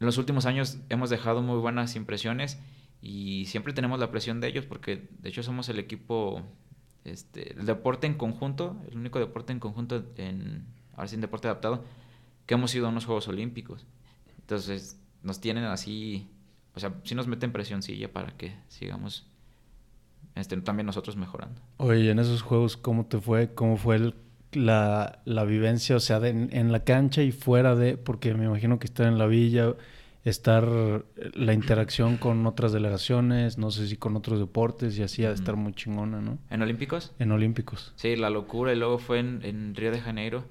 [0.00, 2.58] los últimos años hemos dejado muy buenas impresiones
[3.02, 6.40] y siempre tenemos la presión de ellos porque de hecho somos el equipo,
[7.04, 10.64] este, el deporte en conjunto, el único deporte en conjunto en
[11.02, 11.82] ahora sí en deporte adaptado,
[12.46, 13.84] que hemos ido a unos Juegos Olímpicos.
[14.38, 16.28] Entonces, nos tienen así,
[16.74, 19.26] o sea, sí nos meten presioncilla para que sigamos
[20.36, 21.60] este, también nosotros mejorando.
[21.78, 23.52] Oye, en esos Juegos, ¿cómo te fue?
[23.52, 24.14] ¿Cómo fue
[24.52, 25.96] la, la, vivencia?
[25.96, 29.26] O sea, en la cancha y fuera de, porque me imagino que estar en la
[29.26, 29.74] villa,
[30.24, 35.30] estar la interacción con otras delegaciones, no sé si con otros deportes y así, ha
[35.30, 36.38] de estar muy chingona, ¿no?
[36.48, 37.12] ¿En Olímpicos?
[37.18, 37.92] En Olímpicos.
[37.96, 40.44] Sí, la locura y luego fue en, en Río de Janeiro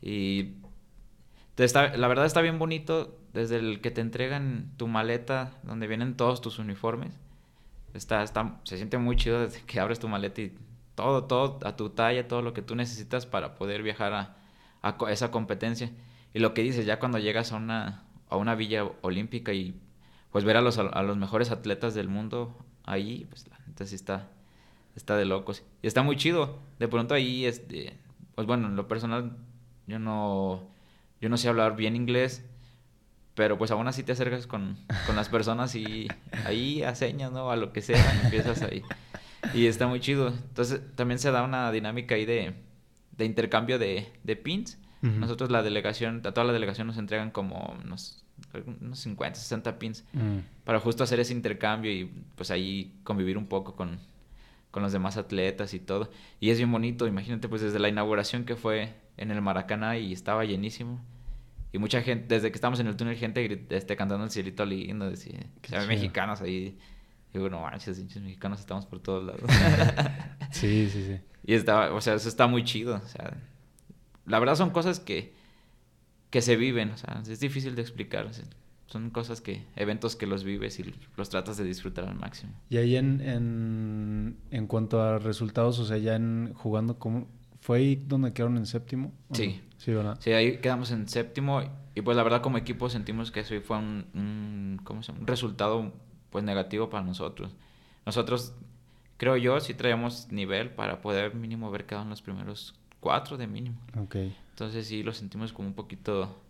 [0.00, 0.54] y
[1.56, 6.16] está, la verdad está bien bonito desde el que te entregan tu maleta donde vienen
[6.16, 7.18] todos tus uniformes.
[7.94, 10.56] Está, está, se siente muy chido desde que abres tu maleta y
[10.94, 14.36] todo, todo a tu talla, todo lo que tú necesitas para poder viajar a,
[14.82, 15.90] a esa competencia.
[16.34, 19.80] Y lo que dices, ya cuando llegas a una, a una villa olímpica y
[20.30, 23.94] pues ver a los, a los mejores atletas del mundo ahí, pues la neta sí
[23.94, 24.28] está,
[24.94, 25.62] está de locos.
[25.82, 26.58] Y está muy chido.
[26.78, 27.98] De pronto ahí, este,
[28.34, 29.36] pues bueno, en lo personal
[29.88, 30.68] yo no,
[31.20, 32.44] yo no sé hablar bien inglés,
[33.34, 36.08] pero pues aún así te acercas con, con las personas y
[36.44, 37.50] ahí a señas, ¿no?
[37.50, 38.82] A lo que sea, empiezas ahí.
[39.54, 40.28] Y está muy chido.
[40.28, 42.54] Entonces también se da una dinámica ahí de,
[43.16, 44.78] de intercambio de, de pins.
[45.00, 48.24] Nosotros la delegación, a toda la delegación nos entregan como unos,
[48.80, 50.38] unos 50, 60 pins mm.
[50.64, 54.00] para justo hacer ese intercambio y pues ahí convivir un poco con,
[54.72, 56.10] con los demás atletas y todo.
[56.40, 60.12] Y es bien bonito, imagínate pues desde la inauguración que fue en el Maracaná y
[60.12, 61.00] estaba llenísimo.
[61.72, 65.10] Y mucha gente, desde que estamos en el túnel, gente este, cantando el cielito lindo,
[65.10, 65.38] decía,
[65.86, 66.78] mexicanos ahí.
[67.34, 69.42] Y bueno, manches, mexicanos estamos por todos lados.
[70.50, 71.20] sí, sí, sí.
[71.44, 72.96] Y estaba, o sea, eso está muy chido.
[72.96, 73.36] O sea,
[74.24, 75.34] la verdad son cosas que,
[76.30, 78.30] que se viven, o sea, es difícil de explicar.
[78.86, 82.54] son cosas que, eventos que los vives y los tratas de disfrutar al máximo.
[82.70, 87.28] Y ahí en, en, en cuanto a resultados, o sea, ya en jugando, como
[87.68, 89.12] ¿Fue ahí donde quedaron en séptimo?
[89.30, 89.60] Sí.
[89.76, 90.16] Sí, ¿verdad?
[90.20, 91.60] Sí, ahí quedamos en séptimo
[91.94, 95.20] y pues la verdad como equipo sentimos que eso fue un, ¿cómo se llama?
[95.20, 95.92] un resultado
[96.30, 97.54] pues negativo para nosotros.
[98.06, 98.54] Nosotros,
[99.18, 103.46] creo yo, sí traíamos nivel para poder mínimo haber quedado en los primeros cuatro de
[103.46, 103.78] mínimo.
[103.98, 104.16] Ok.
[104.48, 106.40] Entonces sí lo sentimos como un poquito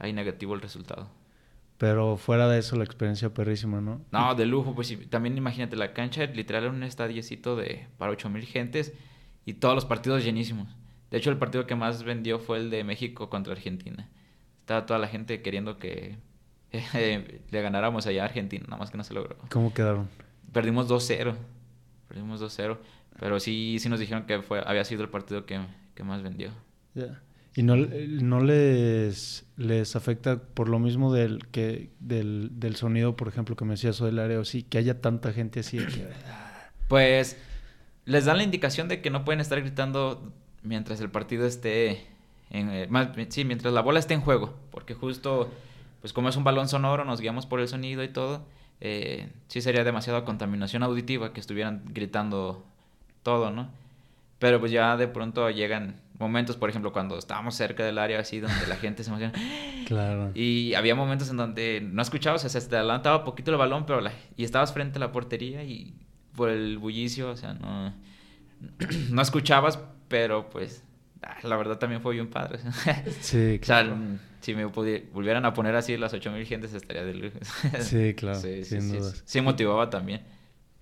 [0.00, 1.08] ahí negativo el resultado.
[1.78, 4.00] Pero fuera de eso, la experiencia perrísima, ¿no?
[4.10, 4.74] No, de lujo.
[4.74, 8.92] Pues también imagínate, la cancha literal era un estadiecito de, para ocho mil gentes
[9.46, 10.68] y todos los partidos llenísimos.
[11.10, 14.10] De hecho, el partido que más vendió fue el de México contra Argentina.
[14.58, 16.18] Estaba toda la gente queriendo que
[17.50, 19.36] le ganáramos allá a Argentina, nada más que no se logró.
[19.50, 20.08] ¿Cómo quedaron?
[20.52, 21.34] Perdimos 2-0.
[22.08, 22.76] Perdimos 2-0.
[23.20, 25.60] Pero sí, sí nos dijeron que fue, había sido el partido que,
[26.04, 26.50] más vendió.
[27.54, 33.28] ¿Y no, no les, les afecta por lo mismo del, que, del, del sonido, por
[33.28, 35.78] ejemplo, que me decías o del área, o sí, que haya tanta gente así?
[36.88, 37.38] Pues
[38.06, 42.06] les dan la indicación de que no pueden estar gritando mientras el partido esté
[42.50, 45.50] en, eh, sí, mientras la bola esté en juego, porque justo
[46.00, 48.44] pues como es un balón sonoro, nos guiamos por el sonido y todo,
[48.80, 52.64] eh, sí sería demasiada contaminación auditiva que estuvieran gritando
[53.24, 53.70] todo, ¿no?
[54.38, 58.38] Pero pues ya de pronto llegan momentos, por ejemplo, cuando estábamos cerca del área así
[58.38, 59.32] donde la gente se emociona.
[59.86, 60.32] Claro.
[60.34, 63.86] Y había momentos en donde no escuchabas, o sea, se te adelantaba poquito el balón,
[63.86, 65.94] pero la, y estabas frente a la portería y
[66.36, 67.94] por el bullicio, o sea, no,
[69.10, 70.82] no escuchabas, pero pues
[71.22, 72.60] ah, la verdad también fue bien padre.
[73.20, 73.94] sí, claro.
[73.94, 77.38] O sea, si me volvieran a poner así las 8000 gentes estaría de lujo.
[77.80, 79.22] sí, claro, sí, sin sí, dudas.
[79.26, 80.22] Sí, motivaba también.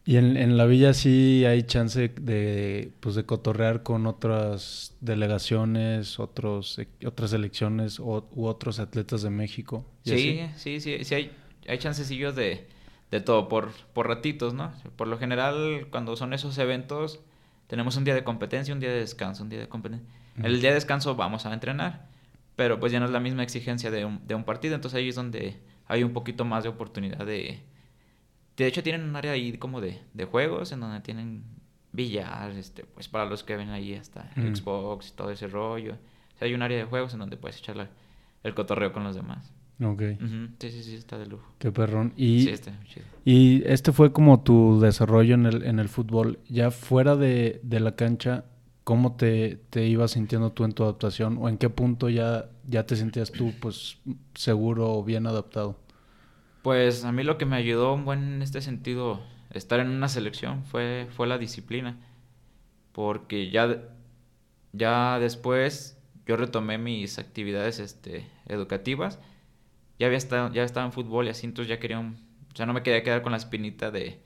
[0.06, 6.20] Y en, en, la villa sí hay chance de, pues, de cotorrear con otras delegaciones,
[6.20, 9.86] otros, e, otras elecciones u otros atletas de México.
[10.04, 11.32] Sí, sí, sí, sí, hay,
[11.66, 12.66] hay chancecillos de,
[13.14, 14.72] de todo, por, por ratitos, ¿no?
[14.96, 17.20] Por lo general, cuando son esos eventos,
[17.68, 20.08] tenemos un día de competencia, un día de descanso, un día de competencia.
[20.42, 22.08] El día de descanso vamos a entrenar,
[22.56, 25.08] pero pues ya no es la misma exigencia de un, de un partido, entonces ahí
[25.08, 27.62] es donde hay un poquito más de oportunidad de
[28.56, 31.44] de hecho, tienen un área ahí como de, de juegos en donde tienen
[31.92, 34.30] billar, este, pues para los que ven ahí hasta.
[34.34, 35.94] Xbox y todo ese rollo.
[35.94, 37.88] O sea, hay un área de juegos en donde puedes echar
[38.42, 39.52] el cotorreo con los demás.
[39.84, 40.02] Ok.
[40.58, 41.44] Sí, sí, sí, está de lujo.
[41.58, 42.12] Qué perrón.
[42.16, 43.06] Y, sí, está chido.
[43.24, 46.38] Y este fue como tu desarrollo en el, en el fútbol.
[46.48, 48.44] Ya fuera de, de la cancha,
[48.84, 51.38] ¿cómo te, te, ibas sintiendo tú en tu adaptación?
[51.40, 53.98] ¿O en qué punto ya, ya te sentías tú pues
[54.34, 55.78] seguro o bien adaptado?
[56.62, 59.20] Pues a mí lo que me ayudó un buen en este sentido
[59.50, 61.98] estar en una selección fue, fue la disciplina.
[62.92, 63.82] Porque ya,
[64.72, 69.18] ya después yo retomé mis actividades este, educativas.
[69.98, 72.16] Ya había estado, ya estaba en fútbol y así, entonces ya quería un,
[72.58, 74.20] no me quería quedar con la espinita de,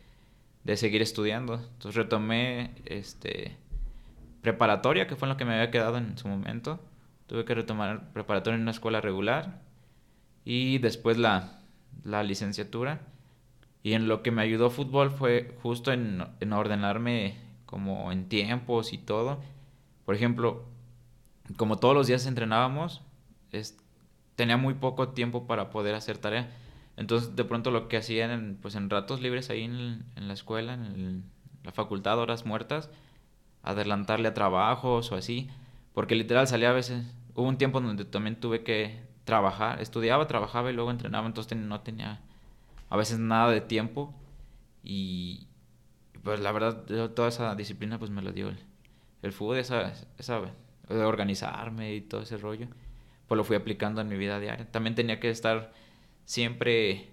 [0.65, 1.55] de seguir estudiando.
[1.55, 3.57] Entonces retomé este
[4.43, 6.81] preparatoria, que fue en lo que me había quedado en su momento.
[7.27, 9.61] Tuve que retomar preparatoria en una escuela regular.
[10.45, 11.61] Y después la,
[12.05, 13.01] la licenciatura.
[13.83, 18.93] Y en lo que me ayudó fútbol fue justo en, en ordenarme como en tiempos
[18.93, 19.41] y todo.
[20.05, 20.65] Por ejemplo,
[21.57, 23.03] como todos los días entrenábamos,
[23.53, 23.79] es,
[24.39, 26.49] tenía muy poco tiempo para poder hacer tarea.
[26.97, 30.35] Entonces, de pronto lo que hacía en, pues, en ratos libres ahí en, en la
[30.35, 31.25] escuela, en
[31.65, 32.89] la facultad, horas muertas,
[33.65, 35.49] adelantarle a trabajos o así.
[35.93, 40.71] Porque literal salía a veces, hubo un tiempo donde también tuve que trabajar, estudiaba, trabajaba
[40.71, 42.21] y luego entrenaba, entonces no tenía
[42.91, 44.15] a veces nada de tiempo
[44.85, 45.49] y
[46.23, 48.59] pues la verdad toda esa disciplina pues me lo dio el,
[49.23, 50.41] el fútbol, esa, esa
[50.89, 52.69] de organizarme y todo ese rollo,
[53.29, 54.71] pues lo fui aplicando en mi vida diaria.
[54.71, 55.73] También tenía que estar
[56.25, 57.11] siempre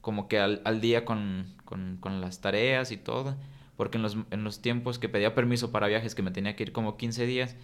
[0.00, 3.36] como que al, al día con, con, con, las tareas y todo,
[3.76, 6.62] porque en los, en los tiempos que pedía permiso para viajes, que me tenía que
[6.62, 7.56] ir como 15 días,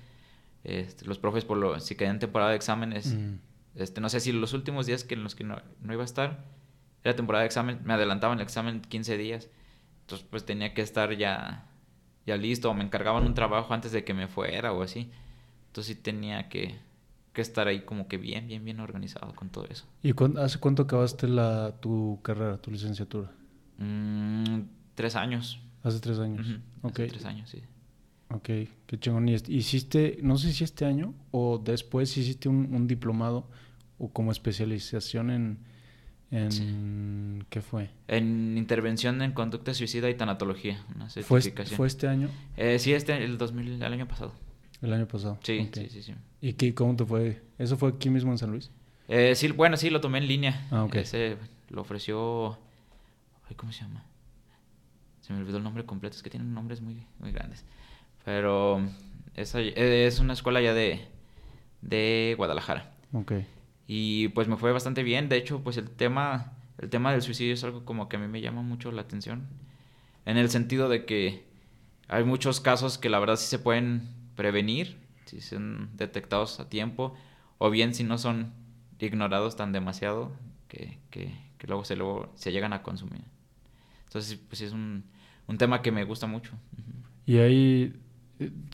[0.65, 3.37] este, los profes por lo, si quedé en temporada de exámenes, mm.
[3.75, 6.45] Este, no sé si los últimos días que en los que no, iba a estar,
[7.05, 9.49] era temporada de examen, me adelantaban el examen 15 días.
[10.03, 11.67] Entonces, pues tenía que estar ya,
[12.27, 15.11] ya listo, o me encargaban un trabajo antes de que me fuera o así.
[15.69, 16.79] Entonces, sí tenía que,
[17.33, 19.87] que estar ahí como que bien, bien, bien organizado con todo eso.
[20.03, 23.31] ¿Y hace cuánto acabaste la, tu carrera, tu licenciatura?
[23.79, 24.61] Mm,
[24.95, 25.61] tres años.
[25.83, 26.47] Hace tres años.
[26.83, 27.63] Hace tres años, sí.
[28.29, 28.49] Ok,
[28.87, 29.29] qué chingón.
[29.29, 33.49] ¿Y hiciste, no sé si este año o después hiciste un, diplomado
[33.99, 35.59] o como especialización en,
[36.31, 37.91] en ¿qué fue?
[38.09, 42.31] En intervención en conducta suicida y tanatología, una ¿Fue, ¿Fue este año?
[42.57, 44.33] Eh, sí, este, el 2000, el año pasado.
[44.83, 45.39] El año pasado.
[45.43, 46.15] Sí, sí, sí, sí.
[46.41, 47.41] ¿Y qué, cómo te fue?
[47.57, 48.71] ¿Eso fue aquí mismo en San Luis?
[49.09, 50.67] Eh, sí, bueno, sí, lo tomé en línea.
[50.71, 50.97] Ah, ok.
[50.97, 51.37] Ese
[51.71, 52.59] lo ofreció...
[53.57, 54.05] ¿Cómo se llama?
[55.21, 57.65] Se me olvidó el nombre completo, es que tienen nombres muy, muy grandes.
[58.25, 58.81] Pero
[59.35, 61.07] esa es una escuela ya de,
[61.83, 62.95] de Guadalajara.
[63.13, 63.33] Ok.
[63.87, 65.29] Y pues me fue bastante bien.
[65.29, 68.27] De hecho, pues el tema, el tema del suicidio es algo como que a mí
[68.27, 69.47] me llama mucho la atención.
[70.25, 71.45] En el sentido de que
[72.09, 77.15] hay muchos casos que la verdad sí se pueden prevenir, si son detectados a tiempo,
[77.59, 78.53] o bien si no son
[78.99, 80.33] ignorados tan demasiado
[80.69, 83.23] que, que, que luego, se, luego se llegan a consumir.
[84.05, 85.05] Entonces, pues es un,
[85.47, 86.53] un tema que me gusta mucho.
[87.27, 87.95] Y ahí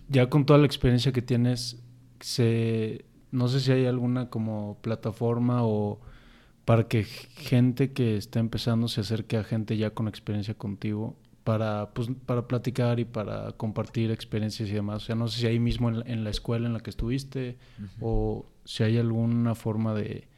[0.09, 1.83] ya con toda la experiencia que tienes,
[2.21, 6.01] se, no sé si hay alguna como plataforma o
[6.65, 11.17] para que gente que está empezando se acerque a gente ya con experiencia contigo
[11.49, 15.05] para, pues, para platicar y para compartir experiencias y demás.
[15.05, 17.57] O sea, no sé si ahí mismo en la, escuela en la que estuviste
[18.03, 20.29] o si hay alguna forma de,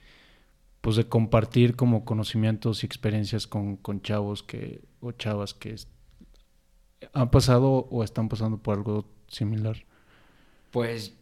[0.80, 5.74] pues, de compartir como conocimientos y experiencias con, con chavos que, o chavas que
[7.12, 9.84] han pasado o están pasando por algo similar?
[10.70, 11.16] Pues,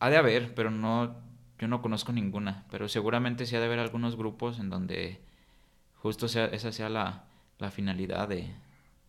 [0.00, 1.14] ha de haber, pero no,
[1.60, 5.20] yo no conozco ninguna, pero seguramente sí ha de haber algunos grupos en donde
[5.94, 7.26] justo sea, esa sea la,
[7.60, 8.63] la finalidad de,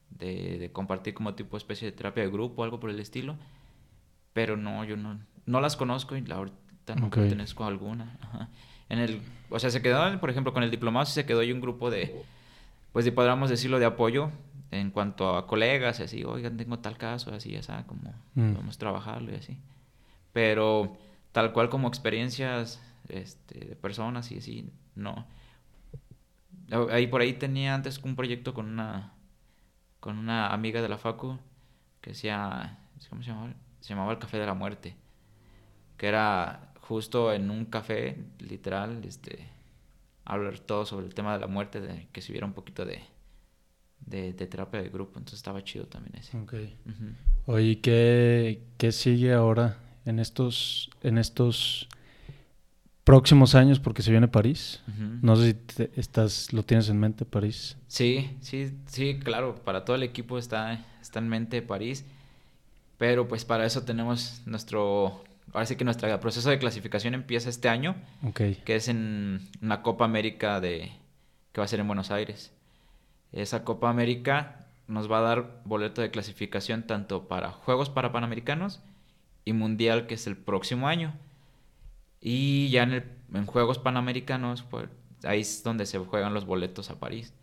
[0.10, 3.36] de, de, compartir como tipo especie de terapia de grupo algo por el estilo.
[4.34, 7.16] Pero no, yo no, no las conozco y la, ahorita no Ok.
[7.16, 8.18] pertenezco a alguna.
[8.22, 8.50] Ajá.
[8.90, 11.52] En el, o sea, se quedó, por ejemplo, con el diplomado sí se quedó ahí
[11.52, 12.24] un grupo de,
[12.94, 14.30] pues de, podríamos decirlo, de apoyo
[14.72, 18.52] en cuanto a colegas y así, oigan, tengo tal caso, así, así, como Mm.
[18.54, 19.58] podemos trabajarlo y así.
[20.34, 20.98] Pero
[21.32, 25.26] tal cual como experiencias este, de personas y así, no.
[26.92, 29.14] Ahí por ahí tenía antes un proyecto con una
[30.06, 31.40] con una amiga de la facu
[32.00, 32.78] que decía,
[33.10, 33.56] ¿cómo se llamaba?
[33.80, 34.96] Se llamaba el Café de la Muerte,
[35.98, 39.50] que era justo en un café, literal, este
[40.24, 43.02] hablar todo sobre el tema de la muerte, de que se hubiera un poquito de,
[44.00, 46.38] de, de terapia de grupo, entonces estaba chido también ese.
[46.38, 46.54] Ok.
[46.54, 47.54] Ujú.
[47.54, 51.90] Oye, ¿y ¿qué, qué sigue ahora en estos, en estos
[53.06, 53.80] próximos años?
[53.80, 54.82] Porque se viene París.
[54.90, 55.20] Ujú.
[55.22, 57.78] No sé si te- estás, lo tienes en mente, París.
[57.88, 62.04] Sí, sí, sí, claro, para todo el equipo está, está en mente París,
[62.98, 67.70] pero pues para eso tenemos nuestro, ahora sí que nuestro proceso de clasificación empieza este
[67.70, 68.42] año, Ok.
[68.66, 70.92] que es en una Copa América de,
[71.54, 72.52] que va a ser en Buenos Aires.
[73.32, 78.82] Esa Copa América nos va a dar boleto de clasificación tanto para Juegos para Panamericanos
[79.44, 81.14] y Mundial, que es el próximo año.
[82.28, 83.04] Y ya en, el-
[83.36, 84.90] en Juegos Panamericanos, pues
[85.24, 87.36] ahí es donde se juegan los boletos a París.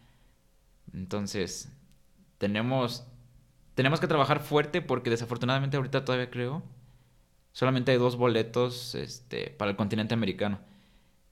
[0.93, 1.71] Entonces,
[2.39, 3.07] tenemos,
[3.77, 6.63] tenemos que trabajar fuerte porque desafortunadamente ahorita todavía creo,
[7.53, 10.59] solamente hay dos boletos este, para el continente americano.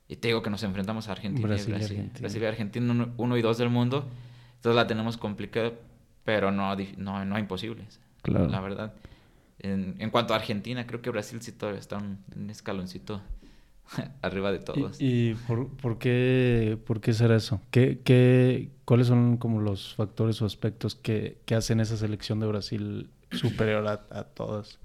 [0.06, 1.96] Y te digo que nos enfrentamos a Argentina Brasil y Brasil.
[1.96, 2.20] Argentina.
[2.20, 4.08] Brasil y Argentina, uno, uno y dos del mundo.
[4.56, 5.72] Entonces la tenemos complicada,
[6.24, 7.84] pero no, no, no imposible.
[8.22, 8.46] Claro.
[8.48, 8.94] La verdad.
[9.58, 13.20] En, en cuanto a Argentina, creo que Brasil sí todavía está un, un escaloncito
[14.22, 15.00] arriba de todos.
[15.00, 17.60] ¿Y, y por, por qué, por qué será eso?
[17.70, 22.46] ¿Qué, qué, ¿Cuáles son como los factores o aspectos que, que hacen esa selección de
[22.46, 24.78] Brasil superior a, a todas?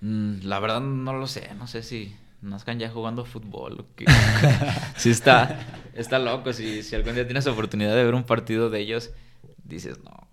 [0.00, 3.84] Mm, La verdad no lo sé, no sé si nazcan ya jugando fútbol
[4.96, 5.58] sí está,
[5.92, 9.10] está loco, si, si algún día tienes oportunidad de ver un partido de ellos,
[9.64, 10.28] dices, no,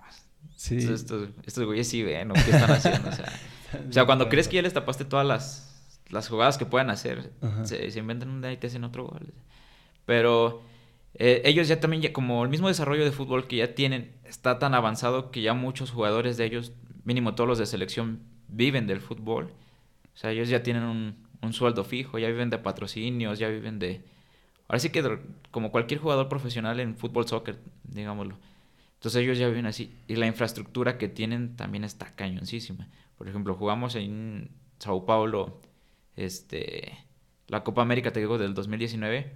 [0.56, 0.78] Sí.
[0.78, 3.26] estos, estos, estos güeyes sí ven o qué están haciendo, o sea,
[3.90, 5.75] o sea, cuando crees que ya les tapaste todas las,
[6.10, 7.32] las jugadas que puedan hacer,
[7.64, 9.34] se, se inventan un y te hacen otro gol.
[10.06, 10.62] Pero
[11.16, 14.60] eh, ellos ya también, ya, como el mismo desarrollo de fútbol que ya tienen, está
[14.60, 19.02] tan avanzado que ya muchos jugadores de ellos, mínimo todos los de selección, viven del
[19.02, 19.46] fútbol.
[20.14, 23.80] O sea, ellos ya tienen un, un sueldo fijo, ya viven de patrocinios, ya viven
[23.80, 24.02] de...
[24.68, 25.20] Ahora sí que de-
[25.52, 28.38] como cualquier jugador profesional en fútbol, soccer, digámoslo.
[28.96, 29.94] Entonces ellos ya viven así.
[30.08, 32.88] Y la infraestructura que tienen también está cañoncísima.
[33.18, 35.60] Por ejemplo, jugamos en Sao Paulo
[36.16, 36.98] este,
[37.48, 39.36] la Copa América, te digo, del 2019.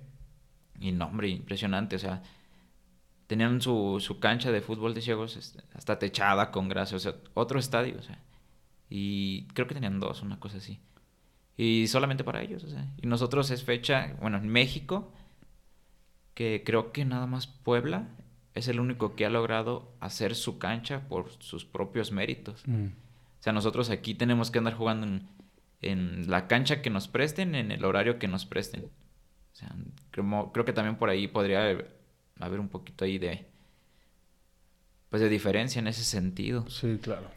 [0.79, 1.95] Y no, hombre, impresionante.
[1.95, 2.23] O sea,
[3.27, 6.95] tenían su, su cancha de fútbol de ciegos hasta techada con grasa.
[6.95, 7.97] O sea, otro estadio.
[7.99, 8.19] O sea,
[8.89, 10.79] y creo que tenían dos, una cosa así.
[11.57, 12.63] Y solamente para ellos.
[12.63, 15.11] O sea, y nosotros es fecha, bueno, en México,
[16.33, 18.07] que creo que nada más Puebla
[18.55, 22.63] es el único que ha logrado hacer su cancha por sus propios méritos.
[22.65, 22.85] Mm.
[22.85, 25.27] O sea, nosotros aquí tenemos que andar jugando en,
[25.81, 28.85] en la cancha que nos presten, en el horario que nos presten.
[28.85, 29.73] O sea,
[30.11, 31.95] creo, creo que también por ahí podría haber,
[32.39, 33.49] haber un poquito ahí de
[35.09, 36.69] pues de diferencia en ese sentido.
[36.69, 37.29] Sí, claro.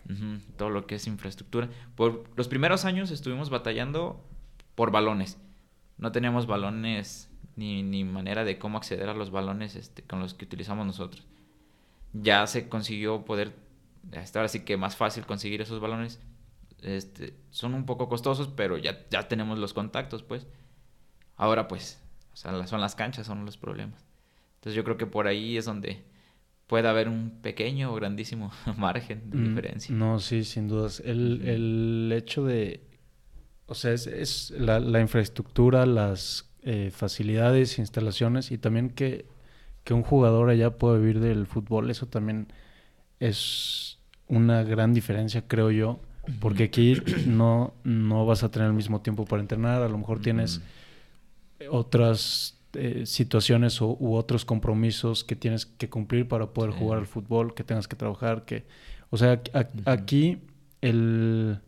[0.56, 1.70] Todo lo que es infraestructura.
[1.96, 4.22] Por los primeros años estuvimos batallando
[4.74, 5.38] por balones.
[5.96, 10.34] No teníamos balones ni, ni manera de cómo acceder a los balones este, con los
[10.34, 11.24] que utilizamos nosotros.
[12.12, 13.54] Ya se consiguió poder,
[14.14, 16.20] hasta ahora sí que más fácil conseguir esos balones.
[16.82, 20.46] Este, son un poco costosos, pero ya, ya tenemos los contactos, pues.
[21.36, 22.00] Ahora, pues,
[22.32, 24.04] o sea, son las canchas, son los problemas.
[24.56, 26.04] Entonces yo creo que por ahí es donde
[26.66, 29.96] puede haber un pequeño o grandísimo margen de Mm, diferencia.
[29.96, 31.00] No, sí, sin dudas.
[31.04, 32.80] El, el hecho de,
[33.66, 39.26] o sea, es, es la, la infraestructura, las eh, facilidades, instalaciones y también que,
[39.84, 42.48] que un jugador allá pueda vivir del fútbol, eso también
[43.20, 46.00] es una gran diferencia, creo yo,
[46.40, 46.96] porque aquí
[47.26, 50.60] no, no vas a tener el mismo tiempo para entrenar, a lo mejor tienes
[51.60, 51.76] Ujú.
[51.78, 56.78] otras eh, situaciones o, u otros compromisos que tienes que cumplir para poder Sí.
[56.78, 58.64] jugar al fútbol, que tengas que trabajar, que...
[59.10, 60.38] O sea, a- aquí
[60.80, 61.58] el...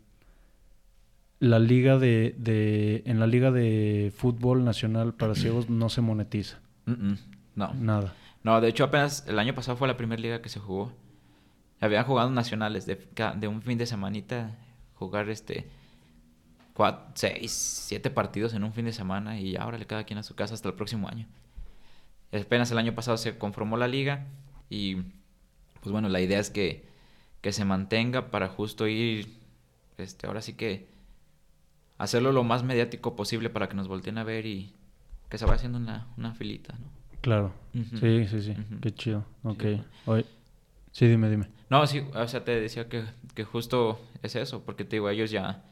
[1.40, 3.02] La liga de, de...
[3.06, 6.58] En la liga de fútbol nacional para ciegos no se monetiza.
[6.86, 7.18] Mm, mm,
[7.56, 7.74] No.
[7.74, 8.14] Nada.
[8.42, 10.92] No, de hecho apenas el año pasado fue la primera liga que se jugó.
[11.84, 12.96] Habían jugado nacionales de,
[13.36, 14.56] de un fin de semanita
[14.94, 15.68] jugar este
[16.72, 20.22] cuatro, seis, siete partidos en un fin de semana y ahora le cada quien a
[20.22, 21.26] su casa hasta el próximo año.
[22.32, 24.26] Apenas el año pasado se conformó la liga
[24.70, 24.96] y
[25.82, 26.88] pues bueno, la idea es que,
[27.42, 29.28] que se mantenga para justo ir,
[29.98, 30.88] este, ahora sí que
[31.98, 34.74] hacerlo lo más mediático posible para que nos volteen a ver y
[35.28, 36.88] que se vaya haciendo una, una filita, ¿no?
[37.20, 37.52] Claro.
[37.72, 38.56] Sí, sí, sí.
[38.80, 39.24] Qué chido.
[39.42, 39.64] Ok.
[40.92, 41.53] Sí, dime, dime.
[41.70, 43.04] No, sí, o sea, te decía que,
[43.34, 45.64] que, justo es eso, porque te digo, ellos ya,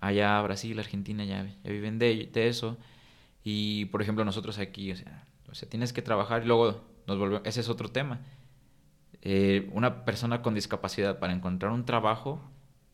[0.00, 2.78] allá Brasil, Argentina, ya, ya viven de, de, eso.
[3.44, 7.18] Y, por ejemplo, nosotros aquí, o sea, o sea, tienes que trabajar y luego nos
[7.18, 8.20] volvemos, ese es otro tema.
[9.20, 12.40] Eh, una persona con discapacidad para encontrar un trabajo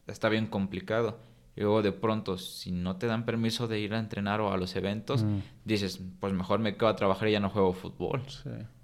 [0.06, 1.18] está bien complicado.
[1.56, 4.56] Y luego de pronto, si no te dan permiso de ir a entrenar o a
[4.56, 5.38] los eventos, mm.
[5.64, 8.22] dices, pues mejor me quedo a trabajar y ya no juego fútbol.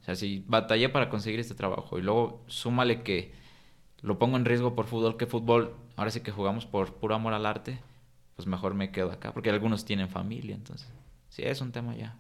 [0.05, 3.33] O sea, si batallé para conseguir este trabajo y luego súmale que
[4.03, 7.33] lo pongo en riesgo por fútbol, que fútbol, ahora sí que jugamos por puro amor
[7.33, 7.81] al arte,
[8.37, 10.89] pues mejor me quedo acá, porque algunos tienen familia, entonces,
[11.31, 12.17] sí, es un tema ya.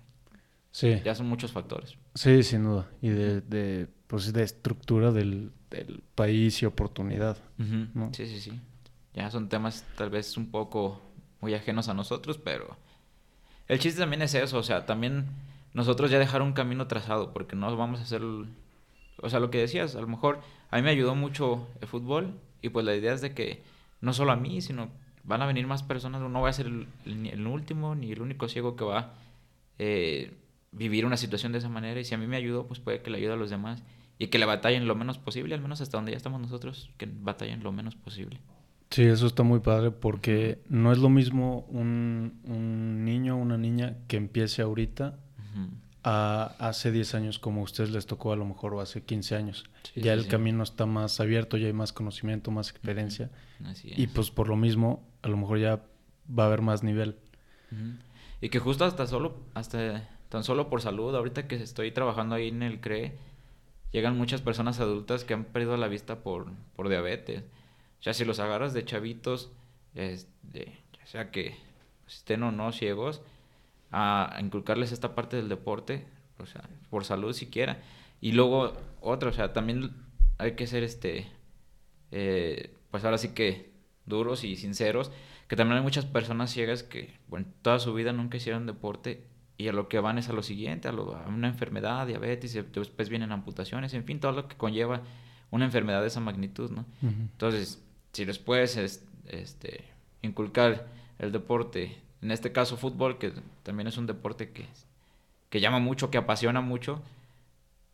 [0.70, 1.00] Sí.
[1.04, 1.96] Ya son muchos factores.
[2.14, 2.88] Sí, sin duda.
[3.00, 7.36] Y de, de pues, de estructura del, del país y oportunidad.
[8.12, 8.60] Sí, sí, sí
[9.14, 11.00] ya son temas tal vez un poco
[11.40, 12.76] muy ajenos a nosotros, pero
[13.68, 15.26] el chiste también es eso, o sea, también
[15.74, 19.58] nosotros ya dejar un camino trazado, porque no vamos a hacer, o sea, lo que
[19.58, 23.12] decías, a lo mejor a mí me ayudó mucho el fútbol y pues la idea
[23.12, 23.62] es de que
[24.00, 24.88] no solo a mí, sino
[25.24, 28.76] van a venir más personas, no voy a ser el, último ni el único ciego
[28.76, 29.12] que va a
[29.78, 30.32] eh,
[30.70, 33.10] vivir una situación de esa manera y si a mí me ayudó, pues puede que
[33.10, 33.82] le ayude a los demás
[34.18, 37.08] y que le batallen lo menos posible, al menos hasta donde ya estamos nosotros, que
[37.10, 38.38] batallen lo menos posible.
[38.90, 43.58] Sí, eso está muy padre porque no es lo mismo un, un niño o una
[43.58, 45.18] niña que empiece ahorita
[46.04, 49.36] a hace 10 años como a ustedes les tocó a lo mejor o hace 15
[49.36, 49.64] años.
[49.96, 53.30] ya el camino está más abierto, ya hay más conocimiento, más experiencia.
[53.84, 55.82] Y pues por lo mismo, a lo mejor ya
[56.28, 57.16] va a haber más nivel.
[58.40, 62.48] Y que justo hasta solo, hasta tan solo por salud, ahorita que estoy trabajando ahí
[62.48, 63.16] en el CRE,
[63.90, 67.44] llegan muchas personas adultas que han perdido la vista por, por diabetes.
[68.00, 69.52] O sea, si los agarras de chavitos,
[69.94, 71.56] este, ya sea que
[72.06, 73.22] estén o no ciegos,
[73.94, 76.06] a, inculcarles esta parte del deporte,
[76.38, 77.80] o sea, por salud siquiera.
[78.20, 79.92] Y luego otra, o sea, también
[80.38, 81.30] hay que ser este,
[82.10, 83.72] eh, pues ahora sí que
[84.04, 85.12] duros y sinceros,
[85.46, 89.26] que también hay muchas personas ciegas que, bueno, toda su vida nunca hicieron deporte
[89.56, 93.30] y a lo que van es a lo siguiente, a, una enfermedad, diabetes, después vienen
[93.30, 95.02] amputaciones, en fin, todo lo que conlleva
[95.50, 96.84] una enfermedad de esa magnitud, ¿no?
[97.02, 97.80] Entonces,
[98.12, 99.84] si después es, este,
[100.22, 100.88] inculcar
[101.20, 104.66] el deporte, en este caso fútbol, que también es un deporte que,
[105.50, 107.02] que llama mucho, que apasiona mucho,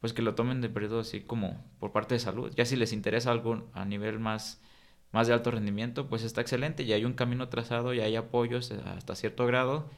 [0.00, 2.52] pues que lo tomen de periodo así como por parte de salud.
[2.54, 4.62] Ya si les interesa algo a nivel más,
[5.10, 8.70] más de alto rendimiento, pues está excelente, ya hay un camino trazado, ya hay apoyos
[8.70, 9.90] hasta cierto grado,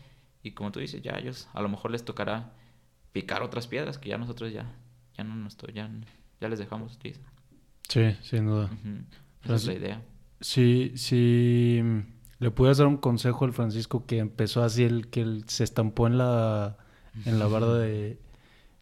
[0.42, 2.54] y como tú dices, ya ellos a lo mejor les tocará
[3.12, 4.74] picar otras piedras que ya nosotros ya,
[5.14, 5.90] ya no nos ya,
[6.40, 6.98] ya les dejamos
[7.86, 8.70] Sí, sin duda.
[9.44, 10.02] Esa es la idea.
[10.40, 11.82] Si, si
[12.43, 16.18] le pudieras dar un consejo al Francisco que empezó así, el que se estampó en
[16.18, 16.76] la,
[17.24, 18.18] en la barda de,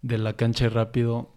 [0.01, 1.35] la cancha rápido,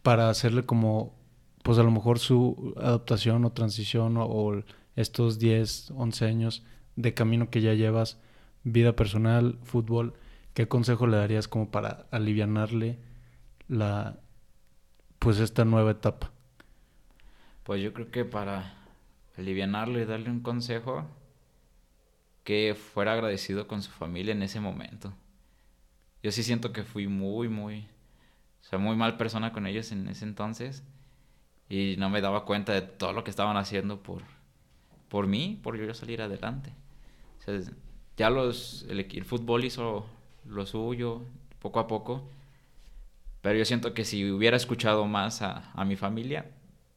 [0.00, 1.14] para hacerle como,
[1.62, 4.62] pues a lo mejor su adaptación o transición o,
[4.96, 6.64] estos 10, 11 años
[6.96, 8.18] de camino que ya llevas,
[8.64, 10.14] vida personal, fútbol,
[10.54, 12.98] ¿qué consejo le darías como para alivianarle
[13.68, 14.20] la,
[15.18, 16.32] pues esta nueva etapa?
[17.62, 18.74] Pues yo creo que para
[19.36, 21.06] alivianarlo y darle un consejo,
[22.44, 25.12] que fuera agradecido con su familia en ese momento.
[26.22, 27.86] Yo sí siento que fui muy, muy,
[28.60, 30.82] o sea, muy mal persona con ellos en ese entonces
[31.68, 34.22] y no me daba cuenta de todo lo que estaban haciendo por,
[35.08, 36.72] por mí, por yo salir adelante.
[37.40, 37.60] O sea,
[38.16, 40.06] ya los, el, el fútbol hizo
[40.44, 41.22] lo suyo
[41.60, 42.28] poco a poco,
[43.40, 46.50] pero yo siento que si hubiera escuchado más a, mi familia,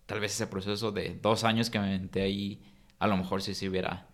[0.05, 2.61] tal vez ese proceso de dos años que me metí ahí,
[2.99, 4.07] a lo mejor sí se hubiera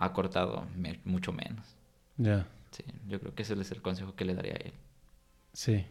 [0.00, 0.66] acortado
[1.04, 1.76] mucho menos.
[2.16, 2.46] Ya.
[2.70, 4.72] Sí, yo creo que ese es el consejo que le daría a él.
[5.52, 5.84] Sí,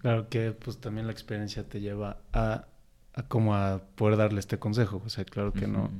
[0.00, 2.66] claro que pues también la experiencia te lleva a,
[3.14, 5.90] a como a poder darle este consejo, o sea, claro que no,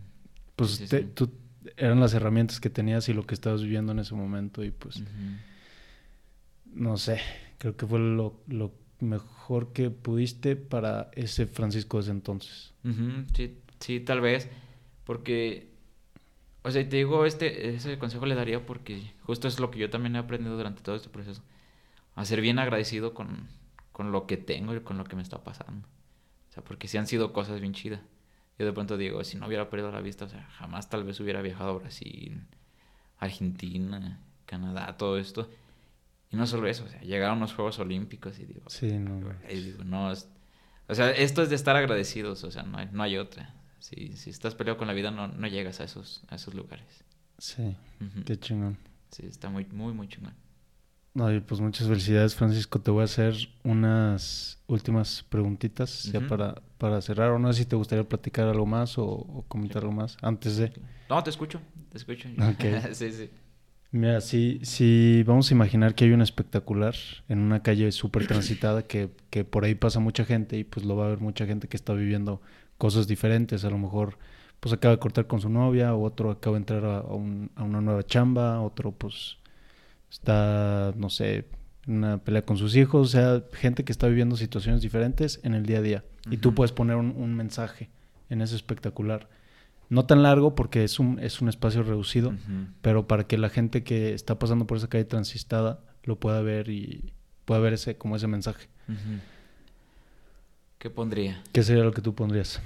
[0.56, 0.82] pues
[1.14, 1.30] tú
[1.76, 5.02] eran las herramientas que tenías y lo que estabas viviendo en ese momento y pues
[6.72, 7.20] no sé,
[7.58, 12.72] creo que fue lo, lo mejor que pudiste para ese Francisco desde entonces.
[13.34, 14.48] Sí, sí, tal vez,
[15.04, 15.71] porque,
[16.62, 19.90] o sea, te digo, este, ese consejo le daría porque justo es lo que yo
[19.90, 21.42] también he aprendido durante todo este proceso,
[22.14, 23.48] a ser bien agradecido con,
[23.90, 25.86] con lo que tengo y con lo que me está pasando.
[26.50, 28.00] O sea, porque sí han sido cosas bien chidas.
[28.58, 31.18] Yo de pronto digo, si no hubiera perdido la vista, o sea, jamás tal vez
[31.20, 32.42] hubiera viajado a Brasil,
[33.18, 35.48] Argentina, Canadá, todo esto.
[36.30, 39.60] Y no solo eso, o sea, llegaron los Juegos Olímpicos y digo, sí, no, y
[39.60, 40.12] digo, no,
[40.88, 43.54] o sea, esto es de estar agradecidos, o sea, no hay, no hay otra.
[43.82, 47.04] Si, si estás peleado con la vida, no, no llegas a esos, a esos lugares.
[47.38, 47.76] Sí,
[48.24, 48.78] qué chingón.
[49.10, 50.34] Sí, está muy, muy, muy chingón.
[51.14, 52.80] No, pues muchas felicidades, Francisco.
[52.80, 57.32] Te voy a hacer unas últimas preguntitas ya para, para cerrar.
[57.32, 60.72] O no sé si te gustaría platicar algo más o, comentar algo más antes de.
[61.10, 61.60] No, te escucho,
[61.90, 62.28] te escucho.
[62.92, 63.30] sí, sí.
[63.90, 66.94] Mira, si, si vamos a imaginar que hay un espectacular
[67.28, 70.96] en una calle súper transitada que, que por ahí pasa mucha gente y pues lo
[70.96, 72.40] va a ver mucha gente que está viviendo
[72.82, 73.64] cosas diferentes.
[73.64, 74.18] A lo mejor
[74.58, 77.80] pues acaba de cortar con su novia, o otro acaba de entrar a, a una
[77.80, 79.36] nueva chamba, otro pues
[80.10, 81.46] está, no sé,
[81.86, 85.54] en una pelea con sus hijos, o sea, gente que está viviendo situaciones diferentes en
[85.54, 86.04] el día a día.
[86.28, 87.88] Y tú puedes poner un, mensaje
[88.30, 89.28] en ese espectacular.
[89.88, 92.34] No tan largo porque es un, es un espacio reducido,
[92.80, 96.68] pero para que la gente que está pasando por esa calle transistada lo pueda ver
[96.68, 97.12] y
[97.44, 98.66] pueda ver ese, como ese mensaje.
[100.82, 101.44] ¿Qué pondría?
[101.52, 102.60] ¿Qué sería lo que tú pondrías?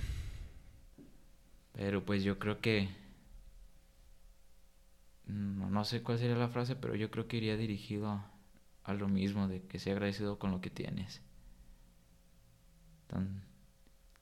[1.75, 2.89] Pero pues yo creo que
[5.27, 8.25] no, sé cuál sería la frase, pero yo creo que iría dirigido
[8.85, 11.21] a, lo mismo, de que sea agradecido con lo que tienes.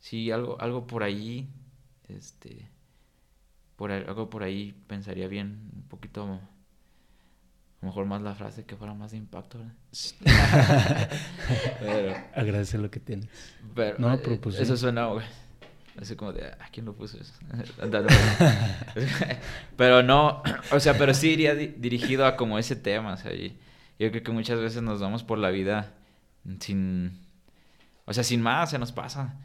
[0.01, 1.49] sí, algo, algo por ahí,
[2.09, 2.69] este,
[3.77, 6.41] por algo por ahí pensaría bien, un poquito,
[7.85, 9.59] mejor más la frase que fuera más de impacto,
[12.35, 13.29] Agradece lo que tienes.
[13.75, 15.09] Pero, no, pero pues, eso suena,
[16.01, 17.33] Así como de, ¿a ah, quién lo puso eso?
[19.77, 24.11] pero no, o sea, pero sí iría dirigido a como ese tema, o sea, yo
[24.11, 25.93] creo que muchas veces nos vamos por la vida
[26.59, 27.21] sin,
[28.07, 29.39] o sea, sin más, se nos pasa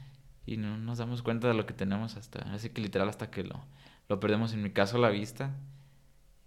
[0.46, 3.44] y no nos damos cuenta de lo que tenemos hasta, así que literal hasta que
[3.44, 3.64] lo,
[4.08, 5.52] lo perdemos, en mi caso la vista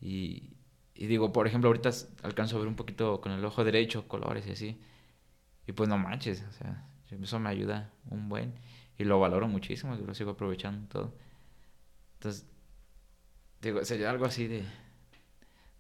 [0.01, 0.51] y,
[1.03, 1.90] y digo, por ejemplo, ahorita
[2.22, 4.80] alcanzo a ver un poquito con el ojo derecho, colores y así,
[5.66, 8.55] y pues no manches, o sea, eso me ayuda un buen
[8.96, 11.14] y lo valoro muchísimo, lo sigo aprovechando todo.
[12.14, 12.46] Entonces,
[13.61, 14.62] digo, sería algo así de,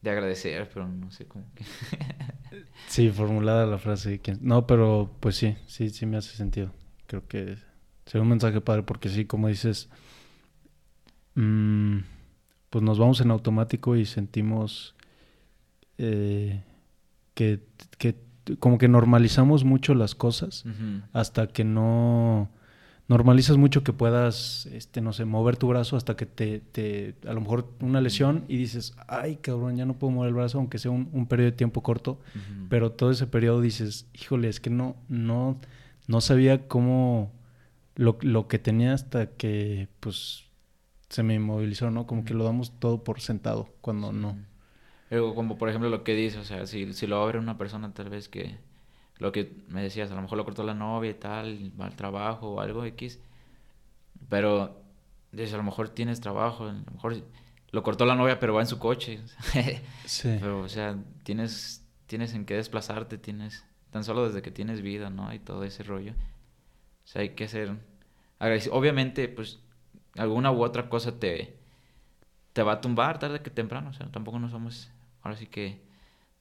[0.00, 1.44] de agradecer, pero no sé cómo
[2.88, 4.20] sí, formulada la frase.
[4.40, 6.72] No, pero pues sí, sí, sí me hace sentido.
[7.06, 7.58] Creo que
[8.06, 9.88] sería un mensaje padre porque sí, como dices,
[11.36, 11.98] mm,
[12.70, 14.96] pues nos vamos en automático y sentimos
[15.98, 16.62] eh,
[17.34, 17.60] que,
[17.98, 18.16] que
[18.58, 20.64] como que normalizamos mucho las cosas
[21.12, 22.50] hasta que no
[23.08, 27.34] normalizas mucho que puedas, este, no sé, mover tu brazo hasta que te, te, a
[27.34, 30.78] lo mejor una lesión y dices, ay, cabrón, ya no puedo mover el brazo, aunque
[30.78, 32.20] sea un, periodo de tiempo corto,
[32.68, 35.60] pero todo ese periodo dices, híjole, es que no, no,
[36.06, 37.32] no sabía cómo,
[37.96, 40.44] lo, lo que tenía hasta que, pues,
[41.08, 42.06] se me inmovilizó, ¿no?
[42.06, 44.36] Como que lo damos todo por sentado, cuando no.
[45.34, 47.58] Como por ejemplo lo que dices, o sea, si, si lo va a ver una
[47.58, 48.58] persona tal vez que
[49.18, 51.96] lo que me decías, a lo mejor lo cortó la novia y tal, va al
[51.96, 53.20] trabajo o algo X.
[54.28, 54.82] Pero
[55.30, 57.22] dices, a lo mejor tienes trabajo, a lo mejor
[57.70, 59.20] lo cortó la novia, pero va en su coche.
[60.04, 60.36] sí.
[60.40, 65.10] Pero, o sea, tienes, tienes en qué desplazarte, tienes, tan solo desde que tienes vida,
[65.10, 65.32] ¿no?
[65.32, 66.12] Y todo ese rollo.
[66.12, 67.76] O sea, hay que ser
[68.38, 68.74] agradecido.
[68.74, 69.60] Obviamente, pues,
[70.16, 71.56] alguna u otra cosa te,
[72.52, 73.90] te va a tumbar tarde que temprano.
[73.90, 74.90] O sea, tampoco no somos,
[75.22, 75.82] ahora sí que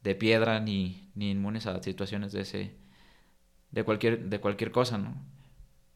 [0.04, 2.76] de piedra ni, ni inmunes a situaciones de ese
[3.72, 5.16] de cualquier de cualquier cosa no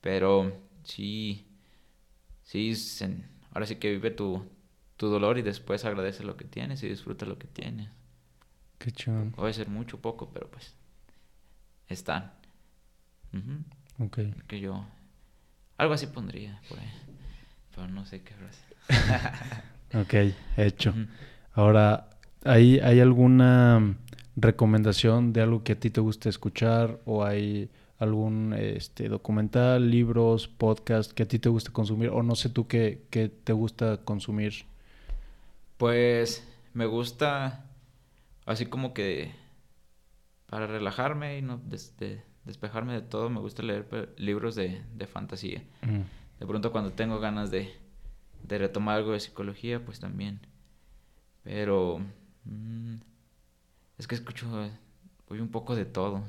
[0.01, 1.47] pero sí
[2.43, 2.73] sí
[3.51, 4.47] ahora sí que vive tu,
[4.97, 7.89] tu dolor y después agradece lo que tienes y disfruta lo que tienes.
[8.77, 10.73] Qué chón puede ser mucho poco pero pues
[11.87, 12.33] están.
[13.99, 14.19] Ok.
[14.47, 14.85] que yo
[15.77, 16.89] algo así pondría por ahí
[17.73, 18.33] pero no sé qué
[19.93, 20.13] ok
[20.57, 20.93] hecho.
[21.53, 22.09] Ahora
[22.47, 23.97] ¿Hay, ¿Hay alguna
[24.35, 30.47] recomendación de algo que a ti te guste escuchar o hay algún este, documental, libros,
[30.47, 33.97] podcast que a ti te guste consumir o no sé tú qué, qué te gusta
[33.97, 34.65] consumir?
[35.77, 37.65] Pues me gusta
[38.45, 39.31] así como que
[40.45, 41.59] para relajarme y no
[42.43, 45.63] despejarme de todo, me gusta leer libros de, de fantasía.
[46.39, 47.73] De pronto cuando tengo ganas de,
[48.43, 50.41] de retomar algo de psicología, pues también.
[51.43, 52.01] Pero
[52.45, 52.95] Mm,
[53.97, 54.47] es que escucho,
[55.27, 56.23] voy un poco de todo,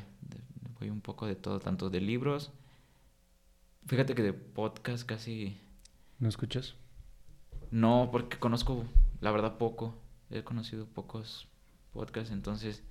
[0.79, 2.53] voy un poco de todo, tanto de libros,
[3.87, 5.59] fíjate que de podcast casi...
[6.19, 6.75] ¿No escuchas?
[7.71, 8.85] No, porque conozco,
[9.21, 9.95] la verdad, poco,
[10.31, 11.49] he conocido pocos
[11.93, 12.83] podcasts, entonces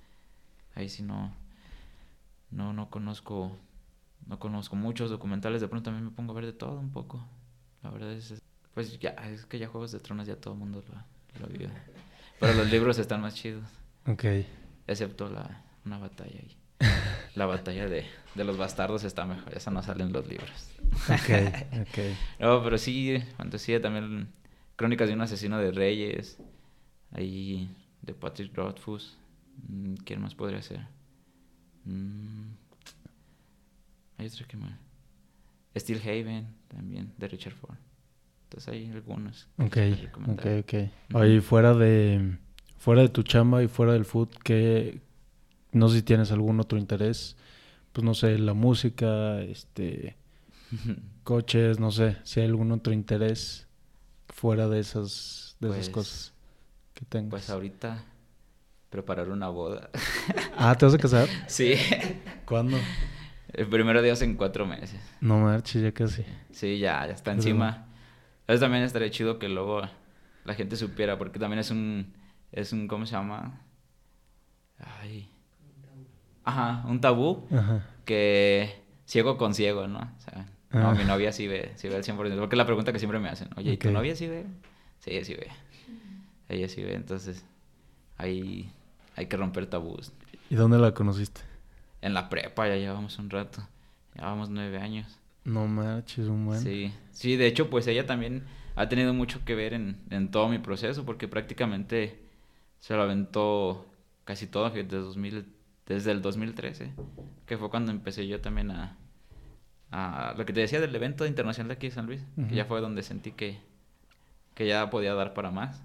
[0.74, 1.34] ahí sí no,
[2.50, 3.56] no, no conozco,
[4.26, 7.24] no conozco muchos documentales, de pronto también me pongo a ver de todo un poco,
[7.82, 8.42] la verdad es,
[8.74, 11.70] pues ya, es que ya Juegos de Tronos ya todo el mundo lo, lo vive.
[12.40, 13.64] Pero los libros están más chidos.
[14.06, 14.24] Ok.
[14.86, 16.56] Excepto la, una batalla ahí.
[17.34, 19.54] La batalla de, de los bastardos está mejor.
[19.54, 20.70] Esa no sale en los libros.
[21.08, 21.98] Ok, ok.
[22.38, 24.28] No, pero sí, fantasía también.
[24.76, 26.38] Crónicas de un asesino de reyes.
[27.12, 27.68] Ahí,
[28.02, 29.16] de Patrick Rothfuss.
[29.68, 30.80] Mm, ¿Quién más podría ser?
[31.84, 32.50] Mm,
[34.18, 34.72] Hay otro que más.
[35.76, 37.76] Steel Haven también, de Richard Ford.
[38.46, 39.48] Entonces hay algunos.
[39.70, 41.14] que Ok, ok, ok.
[41.16, 42.38] Oye, fuera de,
[42.78, 45.00] fuera de tu chamba y fuera del food, ¿qué,
[45.72, 47.36] no sé si tienes algún otro interés?
[47.92, 50.16] Pues no sé, la música, este,
[51.24, 53.66] coches, no sé, si hay algún otro interés
[54.28, 56.32] fuera de esas, de esas Pues- cosas
[56.94, 57.30] que tengas.
[57.30, 58.04] Pues ahorita
[58.90, 59.90] preparar una boda.
[60.58, 61.28] Ah, ¿te vas a casar?
[61.48, 61.74] sí.
[62.46, 62.78] ¿Cuándo?
[63.52, 64.98] El primero Dios en cuatro meses.
[65.20, 66.24] No marches, ya casi.
[66.50, 67.82] Sí, ya, ya está Pero- encima.
[68.48, 69.82] Eso también estaría chido que luego
[70.44, 72.14] la gente supiera, porque también es un,
[72.52, 73.60] es un, ¿cómo se llama?
[74.78, 75.28] Ay.
[76.44, 77.84] Ajá, un tabú Ajá.
[78.04, 79.98] que ciego con ciego, ¿no?
[79.98, 80.94] O sea, no, Ah.
[80.94, 82.16] mi novia sí ve, sí ve al 100%.
[82.38, 84.46] Porque es la pregunta que siempre me hacen, oye, ¿y tu novia sí ve?
[85.00, 85.48] Sí, ella sí ve.
[86.48, 87.44] Ella sí ve, entonces
[88.18, 88.70] ahí
[89.16, 90.12] hay que romper tabús.
[90.50, 91.40] ¿Y dónde la conociste?
[92.02, 93.66] En la prepa ya llevamos un rato,
[94.14, 95.18] llevamos nueve años.
[95.46, 96.60] No marches, un buen.
[96.60, 98.44] Sí, sí, de hecho, pues ella también
[98.74, 102.20] ha tenido mucho que ver en, en todo mi proceso, porque prácticamente
[102.80, 103.86] se lo aventó
[104.24, 105.46] casi todo desde, 2000
[105.86, 106.90] desde el 2013,
[107.46, 108.96] que fue cuando empecé yo también a,
[109.90, 112.64] a lo que te decía del evento internacional de aquí de San Luis, que ya
[112.64, 113.60] fue donde sentí que,
[114.54, 115.82] que ya podía dar para más.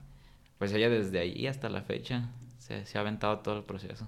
[0.57, 4.07] Pues ella desde ahí hasta la fecha se, se ha aventado todo el proceso.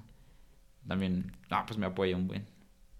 [0.88, 2.45] También, no, pues me apoya un buen.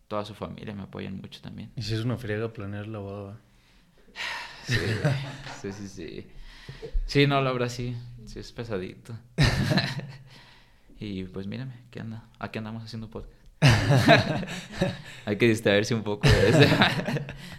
[0.08, 1.72] Toda su familia me apoyan mucho también.
[1.76, 3.39] Y si es una friega planear la boda.
[4.66, 4.78] Sí,
[5.62, 6.28] sí, sí, sí.
[7.06, 9.14] Sí, no, la verdad sí, sí es pesadito.
[10.99, 12.30] y pues mírame, ¿qué anda?
[12.39, 13.43] Aquí andamos haciendo podcast.
[15.26, 16.70] Hay que distraerse un poco de ese,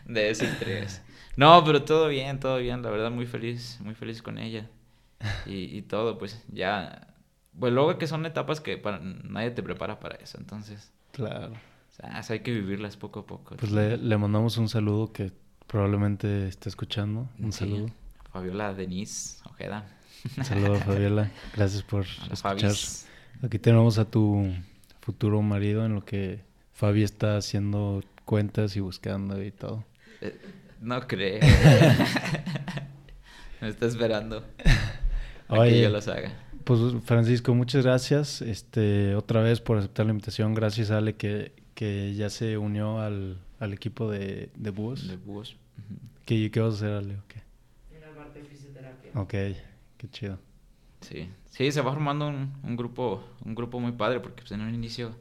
[0.07, 1.03] de ese estrés.
[1.37, 4.71] No, pero todo bien, todo bien, la verdad muy feliz, muy feliz con ella.
[5.45, 7.15] Y, y todo, pues ya,
[7.59, 11.53] pues luego que son etapas que para, nadie te prepara para eso, entonces, Claro.
[12.19, 13.57] O sea, hay que vivirlas poco a poco.
[13.57, 15.33] Pues le, le mandamos un saludo que
[15.67, 17.29] probablemente esté escuchando.
[17.39, 17.87] Un Sí, saludo.
[18.33, 19.87] Fabiola Denise Ojeda.
[20.37, 21.31] Un saludo, Fabiola.
[21.57, 22.59] Gracias por A la escuchar.
[22.61, 23.07] Fabis.
[23.43, 24.53] Aquí tenemos a tu
[25.01, 26.41] futuro marido en lo que
[26.73, 29.85] Fabi está haciendo cuentas y buscando y todo.
[30.21, 30.37] Eh,
[30.81, 31.41] No creo.
[33.61, 34.45] Me está esperando
[35.49, 36.33] a que yo los haga.
[36.65, 38.43] Pues Francisco, muchas gracias.
[38.43, 40.55] Este, otra vez por aceptar la invitación.
[40.55, 45.09] Gracias Ale que, que ya se unió al, al equipo de, de búhos.
[45.09, 45.57] De búhos.
[46.27, 47.15] ¿Qué, ¿Qué vas a hacer, Ale?
[47.19, 47.43] ¿O qué?
[47.93, 49.11] En la parte de fisioterapia.
[49.15, 50.39] Ok, qué chido.
[51.01, 51.29] Sí.
[51.51, 54.75] Sí, se va formando un, un grupo un grupo muy padre porque pues, en un
[54.75, 55.15] inicio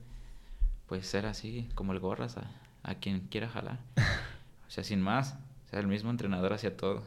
[0.87, 2.49] pues era así como el gorras a,
[2.83, 3.79] a quien quiera jalar.
[4.67, 5.35] O sea, sin más.
[5.67, 7.03] O sea, el mismo entrenador hacía todo.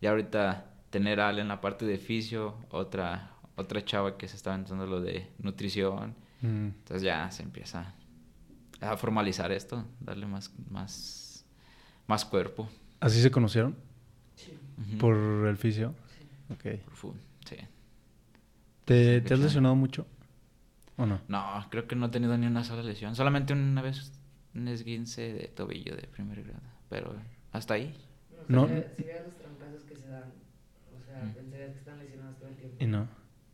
[0.00, 4.36] Y ahorita tener a Ale en la parte de fisio, otra otra chava que se
[4.36, 6.16] estaba entrando lo de nutrición.
[6.42, 7.94] Mm, Entonces ya se empieza
[8.80, 11.44] a formalizar esto, darle más, más,
[12.06, 12.68] más cuerpo.
[13.00, 13.76] ¿Así se conocieron?
[14.34, 14.52] Sí.
[14.98, 15.16] ¿Por
[15.46, 15.94] el fisio?
[16.50, 16.80] Ok.
[16.84, 17.56] Por fútbol, sí.
[18.84, 20.06] ¿Te, Sí, ¿Te has lesionado mucho?
[20.96, 21.20] ¿O no?
[21.28, 23.14] No, creo que no he tenido ni una sola lesión.
[23.16, 24.12] Solamente una vez
[24.54, 26.62] un esguince de tobillo de primer grado.
[26.88, 27.14] Pero
[27.52, 27.94] hasta ahí.
[28.48, 28.62] No.
[28.62, 28.68] No.
[28.68, 30.32] Si, ve- si veas los trancazos que se dan,
[30.96, 31.32] o sea, Mm.
[31.34, 32.76] pensarías que están lesionados todo el tiempo.
[32.78, 33.08] ¿Y no?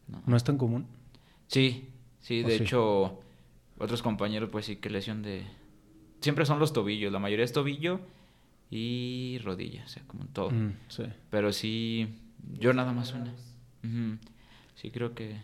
[0.09, 0.23] No.
[0.27, 0.87] ¿No es tan común?
[1.49, 1.89] Sí,
[2.21, 2.63] sí, ¿O de sí?
[2.65, 3.21] hecho,
[3.83, 5.45] otros compañeros, pues sí, que lesión de.
[6.21, 7.13] Siempre son los tobillos.
[7.13, 8.01] La mayoría es tobillo
[8.71, 10.51] y rodilla, o sea, como todo.
[10.51, 11.05] Mm, sí.
[11.31, 12.15] Pero sí,
[12.59, 13.35] yo nada más una.
[14.77, 15.37] Sí, creo que.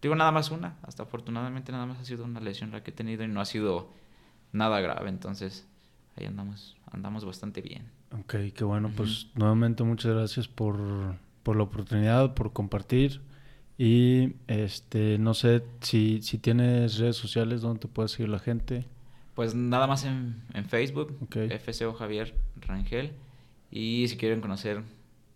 [0.00, 0.76] Digo nada más una.
[0.82, 3.44] Hasta afortunadamente nada más ha sido una lesión la que he tenido y no ha
[3.44, 3.90] sido
[4.52, 5.08] nada grave.
[5.08, 5.66] Entonces,
[6.16, 7.90] ahí andamos, andamos bastante bien.
[8.20, 8.92] Ok, qué bueno.
[8.96, 10.78] Pues nuevamente muchas gracias por,
[11.42, 13.22] por la oportunidad, por compartir.
[13.84, 18.84] Y este, no sé si, si tienes redes sociales donde te puede seguir la gente.
[19.34, 21.36] Pues nada más en, en Facebook, Ok.
[21.50, 23.10] FCO Javier Rangel.
[23.72, 24.82] Y si quieren conocer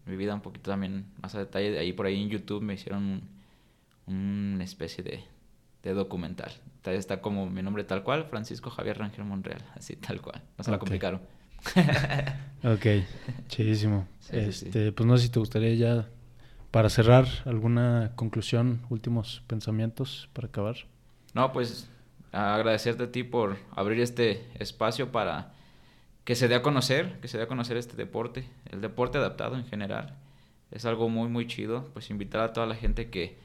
[0.06, 3.02] mi vida un poquito también más a detalle, ahí por ahí en YouTube me hicieron
[4.06, 5.24] un- una especie de,
[5.82, 6.52] de documental.
[6.84, 10.40] Está como mi nombre tal cual, Francisco Javier Rangel Monreal, así tal cual.
[10.56, 10.80] No se la Ok.
[10.82, 11.20] complicaron.
[12.62, 12.86] Ok,
[13.48, 14.06] chidísimo.
[14.20, 14.66] Sí, sí, sí.
[14.66, 16.08] este, Pues no sé si te gustaría ya,
[16.70, 20.76] para cerrar, alguna conclusión, últimos pensamientos para acabar.
[21.34, 21.88] No, pues
[22.32, 25.54] agradecerte a ti por abrir este espacio para
[26.24, 29.56] que se dé a conocer, que se dé a conocer este deporte, el deporte adaptado
[29.56, 30.16] en general.
[30.72, 33.38] Es algo muy, muy chido, pues invitar a toda la gente que,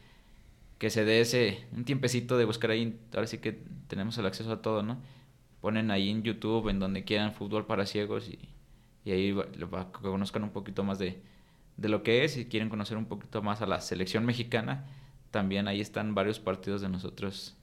[0.80, 3.54] que se dé ese, un tiempecito de buscar ahí, ahora sí que
[3.88, 5.00] tenemos el acceso a todo, ¿no?
[5.62, 8.40] Ponen ahí en YouTube, en donde quieran, fútbol para ciegos y,
[9.06, 11.22] y ahí va, va- conozcan un poquito más de,
[11.82, 14.86] de lo que es y quieren conocer un poquito más a la selección mexicana,
[15.32, 17.56] también ahí están varios partidos de nosotros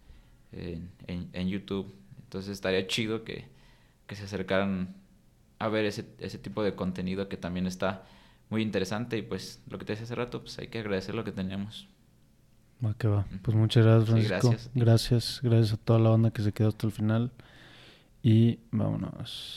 [0.52, 1.94] en, en- en YouTube.
[2.24, 3.46] Entonces estaría chido que,
[4.06, 4.94] que se acercaran
[5.58, 8.04] a ver ese, ese tipo de contenido que también está
[8.50, 11.24] muy interesante y pues lo que te decía hace rato, pues hay que agradecer lo
[11.24, 11.88] que tenemos.
[12.84, 13.24] Va que va.
[13.42, 14.28] Pues muchas gracias, Sí, Francisco.
[14.28, 17.32] gracias gracias, gracias a toda la banda que se quedó hasta el final.
[18.22, 19.56] Y vámonos.